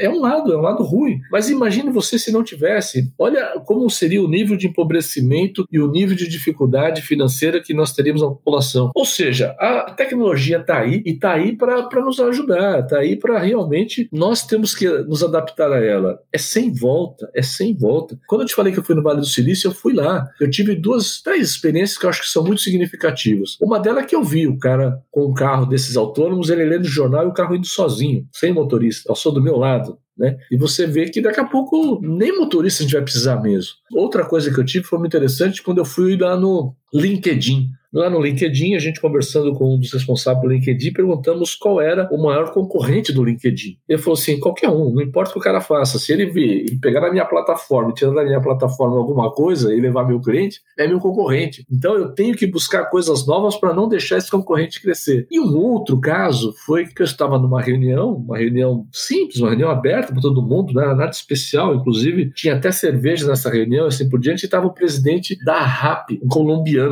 É 0.00 0.08
um 0.08 0.20
lado, 0.20 0.52
é 0.52 0.56
um 0.56 0.62
lado 0.62 0.82
ruim. 0.82 1.20
Mas 1.30 1.50
imagine 1.50 1.90
você 1.90 2.18
se 2.18 2.32
não 2.32 2.42
tivesse. 2.42 3.12
Olha 3.18 3.60
como 3.64 3.88
seria 3.90 4.22
o 4.22 4.28
nível 4.28 4.56
de 4.56 4.66
empobrecimento 4.66 5.66
e 5.70 5.78
o 5.78 5.90
nível 5.90 6.16
de 6.16 6.28
dificuldade 6.28 7.02
financeira 7.02 7.60
que 7.60 7.74
nós 7.74 7.92
teríamos 7.92 8.22
na 8.22 8.28
população. 8.28 8.90
Ou 8.94 9.04
seja, 9.04 9.54
a 9.58 9.92
tecnologia 9.96 10.58
está 10.58 10.78
aí 10.80 11.02
e 11.04 11.10
está 11.10 11.32
aí 11.32 11.56
para 11.56 12.04
nos 12.04 12.20
ajudar, 12.20 12.80
está 12.80 12.98
aí 12.98 13.16
para 13.16 13.38
realmente 13.38 14.08
nós 14.12 14.35
temos 14.42 14.74
que 14.74 14.88
nos 14.88 15.22
adaptar 15.22 15.72
a 15.72 15.82
ela. 15.84 16.18
É 16.32 16.38
sem 16.38 16.72
volta, 16.72 17.30
é 17.34 17.42
sem 17.42 17.76
volta. 17.76 18.18
Quando 18.26 18.42
eu 18.42 18.46
te 18.46 18.54
falei 18.54 18.72
que 18.72 18.78
eu 18.78 18.84
fui 18.84 18.94
no 18.94 19.02
Vale 19.02 19.20
do 19.20 19.26
Silício, 19.26 19.68
eu 19.68 19.74
fui 19.74 19.94
lá. 19.94 20.28
Eu 20.40 20.50
tive 20.50 20.74
duas, 20.74 21.22
três 21.22 21.50
experiências 21.50 21.98
que 21.98 22.06
eu 22.06 22.10
acho 22.10 22.22
que 22.22 22.28
são 22.28 22.44
muito 22.44 22.60
significativas. 22.60 23.56
Uma 23.60 23.78
delas 23.78 24.04
é 24.04 24.06
que 24.06 24.16
eu 24.16 24.24
vi 24.24 24.46
o 24.46 24.58
cara 24.58 25.00
com 25.10 25.26
um 25.26 25.34
carro 25.34 25.66
desses 25.66 25.96
autônomos, 25.96 26.50
ele 26.50 26.64
lendo 26.64 26.84
jornal 26.84 27.24
e 27.24 27.28
o 27.28 27.34
carro 27.34 27.54
indo 27.54 27.66
sozinho, 27.66 28.26
sem 28.32 28.52
motorista, 28.52 29.08
passou 29.08 29.32
do 29.32 29.42
meu 29.42 29.56
lado. 29.56 29.98
Né? 30.16 30.38
E 30.50 30.56
você 30.56 30.86
vê 30.86 31.10
que 31.10 31.20
daqui 31.20 31.40
a 31.40 31.44
pouco 31.44 32.00
nem 32.00 32.36
motorista 32.36 32.82
a 32.82 32.84
gente 32.84 32.94
vai 32.94 33.02
precisar 33.02 33.36
mesmo. 33.36 33.72
Outra 33.92 34.24
coisa 34.24 34.52
que 34.52 34.58
eu 34.58 34.64
tive 34.64 34.86
foi 34.86 34.98
muito 34.98 35.14
interessante 35.14 35.62
quando 35.62 35.78
eu 35.78 35.84
fui 35.84 36.16
lá 36.16 36.36
no 36.36 36.74
LinkedIn. 36.98 37.70
Lá 37.96 38.10
no 38.10 38.20
LinkedIn, 38.20 38.74
a 38.74 38.78
gente 38.78 39.00
conversando 39.00 39.54
com 39.54 39.74
um 39.74 39.78
dos 39.78 39.90
responsáveis 39.90 40.42
do 40.42 40.52
LinkedIn, 40.52 40.92
perguntamos 40.92 41.54
qual 41.54 41.80
era 41.80 42.06
o 42.12 42.22
maior 42.22 42.52
concorrente 42.52 43.10
do 43.10 43.24
LinkedIn. 43.24 43.78
Ele 43.88 43.98
falou 43.98 44.18
assim: 44.18 44.38
qualquer 44.38 44.68
um, 44.68 44.92
não 44.92 45.00
importa 45.00 45.30
o 45.30 45.32
que 45.32 45.38
o 45.38 45.42
cara 45.42 45.62
faça, 45.62 45.98
se 45.98 46.12
ele 46.12 46.26
vir 46.26 46.66
e 46.70 46.78
pegar 46.78 47.00
na 47.00 47.10
minha 47.10 47.24
plataforma, 47.24 47.94
tirar 47.94 48.12
da 48.12 48.22
minha 48.22 48.40
plataforma 48.40 48.98
alguma 48.98 49.32
coisa 49.32 49.74
e 49.74 49.80
levar 49.80 50.06
meu 50.06 50.20
cliente, 50.20 50.60
é 50.78 50.86
meu 50.86 50.98
concorrente. 50.98 51.64
Então 51.70 51.94
eu 51.94 52.10
tenho 52.12 52.36
que 52.36 52.46
buscar 52.46 52.84
coisas 52.90 53.26
novas 53.26 53.56
para 53.56 53.72
não 53.72 53.88
deixar 53.88 54.18
esse 54.18 54.30
concorrente 54.30 54.82
crescer. 54.82 55.26
E 55.30 55.40
um 55.40 55.56
outro 55.56 55.98
caso 55.98 56.52
foi 56.66 56.84
que 56.84 57.00
eu 57.00 57.06
estava 57.06 57.38
numa 57.38 57.62
reunião, 57.62 58.14
uma 58.14 58.36
reunião 58.36 58.86
simples, 58.92 59.40
uma 59.40 59.48
reunião 59.48 59.70
aberta 59.70 60.12
para 60.12 60.20
todo 60.20 60.42
mundo, 60.42 60.74
não 60.74 60.82
era 60.82 60.94
nada 60.94 61.12
especial, 61.12 61.74
inclusive 61.74 62.30
tinha 62.34 62.56
até 62.56 62.70
cerveja 62.70 63.26
nessa 63.26 63.48
reunião, 63.48 63.86
assim 63.86 64.06
por 64.06 64.20
diante, 64.20 64.42
e 64.42 64.44
estava 64.44 64.66
o 64.66 64.74
presidente 64.74 65.42
da 65.42 65.60
RAP, 65.60 66.10
um 66.22 66.28
colombiano. 66.28 66.85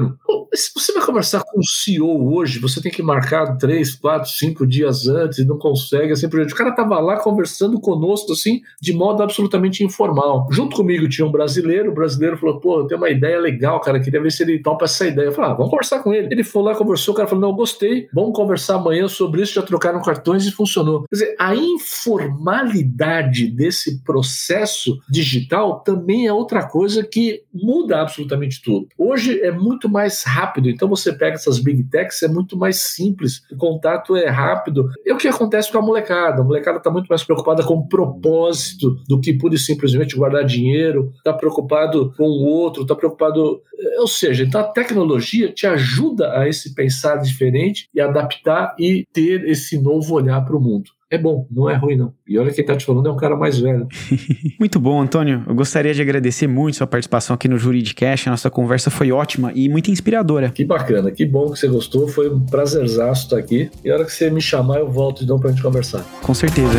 Se 0.54 0.70
você 0.74 0.92
vai 0.92 1.04
conversar 1.04 1.42
com 1.44 1.58
o 1.58 1.64
CEO 1.64 2.34
hoje, 2.34 2.58
você 2.58 2.80
tem 2.80 2.92
que 2.92 3.02
marcar 3.02 3.56
três, 3.56 3.94
quatro, 3.94 4.30
cinco 4.30 4.66
dias 4.66 5.08
antes 5.08 5.38
e 5.38 5.44
não 5.44 5.58
consegue, 5.58 6.12
assim 6.12 6.28
por 6.28 6.38
diante. 6.38 6.54
O 6.54 6.56
cara 6.56 6.70
estava 6.70 6.98
lá 7.00 7.18
conversando 7.18 7.80
conosco, 7.80 8.32
assim, 8.32 8.62
de 8.80 8.92
modo 8.92 9.22
absolutamente 9.22 9.84
informal. 9.84 10.46
Junto 10.50 10.76
comigo 10.76 11.08
tinha 11.08 11.26
um 11.26 11.32
brasileiro, 11.32 11.90
o 11.90 11.94
brasileiro 11.94 12.36
falou, 12.36 12.60
pô, 12.60 12.80
eu 12.80 12.86
tenho 12.86 13.00
uma 13.00 13.10
ideia 13.10 13.40
legal, 13.40 13.80
cara, 13.80 14.00
queria 14.00 14.22
ver 14.22 14.30
se 14.30 14.42
ele 14.42 14.60
topa 14.60 14.84
essa 14.84 15.06
ideia. 15.06 15.26
Eu 15.26 15.32
falei, 15.32 15.50
ah, 15.50 15.54
vamos 15.54 15.70
conversar 15.70 16.00
com 16.00 16.12
ele. 16.12 16.28
Ele 16.30 16.44
foi 16.44 16.62
lá, 16.62 16.74
conversou, 16.74 17.14
o 17.14 17.16
cara 17.16 17.28
falou, 17.28 17.48
não, 17.48 17.56
gostei, 17.56 18.08
vamos 18.12 18.34
conversar 18.34 18.76
amanhã 18.76 19.08
sobre 19.08 19.42
isso, 19.42 19.54
já 19.54 19.62
trocaram 19.62 20.00
cartões 20.02 20.46
e 20.46 20.52
funcionou. 20.52 21.04
Quer 21.08 21.16
dizer, 21.16 21.36
a 21.38 21.54
informalidade 21.54 23.48
desse 23.48 24.02
processo 24.02 24.98
digital 25.08 25.80
também 25.80 26.26
é 26.26 26.32
outra 26.32 26.66
coisa 26.66 27.02
que 27.02 27.42
muda 27.52 28.00
absolutamente 28.00 28.62
tudo. 28.62 28.88
Hoje 28.96 29.40
é 29.40 29.50
muito 29.50 29.73
mais 29.88 30.22
rápido, 30.24 30.68
então 30.68 30.88
você 30.88 31.12
pega 31.12 31.34
essas 31.34 31.58
big 31.58 31.84
techs, 31.84 32.22
é 32.22 32.28
muito 32.28 32.56
mais 32.56 32.76
simples, 32.76 33.42
o 33.50 33.56
contato 33.56 34.16
é 34.16 34.28
rápido. 34.28 34.88
É 35.06 35.12
o 35.12 35.16
que 35.16 35.28
acontece 35.28 35.70
com 35.70 35.78
a 35.78 35.82
molecada. 35.82 36.42
A 36.42 36.44
molecada 36.44 36.78
está 36.78 36.90
muito 36.90 37.06
mais 37.06 37.22
preocupada 37.22 37.62
com 37.62 37.74
o 37.74 37.88
propósito 37.88 38.96
do 39.08 39.20
que 39.20 39.32
pura 39.32 39.54
e 39.54 39.58
simplesmente 39.58 40.16
guardar 40.16 40.44
dinheiro, 40.44 41.12
está 41.16 41.32
preocupado 41.32 42.12
com 42.16 42.24
o 42.24 42.44
outro, 42.44 42.82
está 42.82 42.94
preocupado. 42.94 43.62
Ou 43.98 44.06
seja, 44.06 44.44
então 44.44 44.60
a 44.60 44.64
tecnologia 44.64 45.52
te 45.52 45.66
ajuda 45.66 46.38
a 46.38 46.48
esse 46.48 46.74
pensar 46.74 47.16
diferente 47.16 47.88
e 47.94 48.00
adaptar 48.00 48.74
e 48.78 49.04
ter 49.12 49.44
esse 49.48 49.80
novo 49.80 50.14
olhar 50.14 50.44
para 50.44 50.56
o 50.56 50.60
mundo 50.60 50.90
é 51.10 51.18
bom, 51.18 51.46
não 51.50 51.68
é 51.68 51.76
ruim 51.76 51.96
não. 51.96 52.12
E 52.26 52.38
olha 52.38 52.52
quem 52.52 52.64
tá 52.64 52.76
te 52.76 52.84
falando 52.84 53.08
é 53.08 53.12
um 53.12 53.16
cara 53.16 53.36
mais 53.36 53.58
velho. 53.58 53.86
muito 54.58 54.80
bom, 54.80 55.00
Antônio. 55.00 55.44
Eu 55.46 55.54
gostaria 55.54 55.92
de 55.92 56.02
agradecer 56.02 56.46
muito 56.46 56.76
sua 56.76 56.86
participação 56.86 57.34
aqui 57.34 57.46
no 57.46 57.58
Juridicast. 57.58 58.28
A 58.28 58.32
nossa 58.32 58.50
conversa 58.50 58.90
foi 58.90 59.12
ótima 59.12 59.52
e 59.54 59.68
muito 59.68 59.90
inspiradora. 59.90 60.50
Que 60.50 60.64
bacana, 60.64 61.10
que 61.10 61.24
bom 61.24 61.50
que 61.50 61.58
você 61.58 61.68
gostou. 61.68 62.08
Foi 62.08 62.28
um 62.28 62.40
prazerzaço 62.40 63.24
estar 63.24 63.38
aqui. 63.38 63.70
E 63.84 63.90
a 63.90 63.94
hora 63.94 64.04
que 64.04 64.12
você 64.12 64.30
me 64.30 64.40
chamar, 64.40 64.78
eu 64.78 64.90
volto 64.90 65.20
de 65.20 65.26
novo 65.28 65.42
pra 65.42 65.50
gente 65.50 65.62
conversar. 65.62 66.02
Com 66.22 66.34
certeza. 66.34 66.78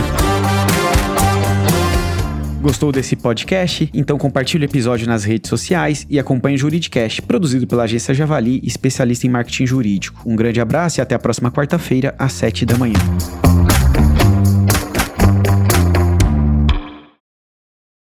Gostou 2.65 2.91
desse 2.91 3.15
podcast? 3.15 3.87
Então 3.93 4.17
compartilhe 4.17 4.65
o 4.65 4.67
episódio 4.67 5.07
nas 5.07 5.23
redes 5.23 5.49
sociais 5.49 6.03
e 6.09 6.17
acompanhe 6.17 6.55
o 6.55 6.57
Juridicast, 6.57 7.21
produzido 7.21 7.67
pela 7.67 7.83
agência 7.83 8.11
Javali, 8.11 8.59
especialista 8.63 9.27
em 9.27 9.29
marketing 9.29 9.67
jurídico. 9.67 10.23
Um 10.25 10.35
grande 10.35 10.59
abraço 10.59 10.99
e 10.99 11.01
até 11.01 11.13
a 11.13 11.19
próxima 11.19 11.51
quarta-feira, 11.51 12.15
às 12.17 12.33
7 12.33 12.65
da 12.65 12.75
manhã. 12.75 12.97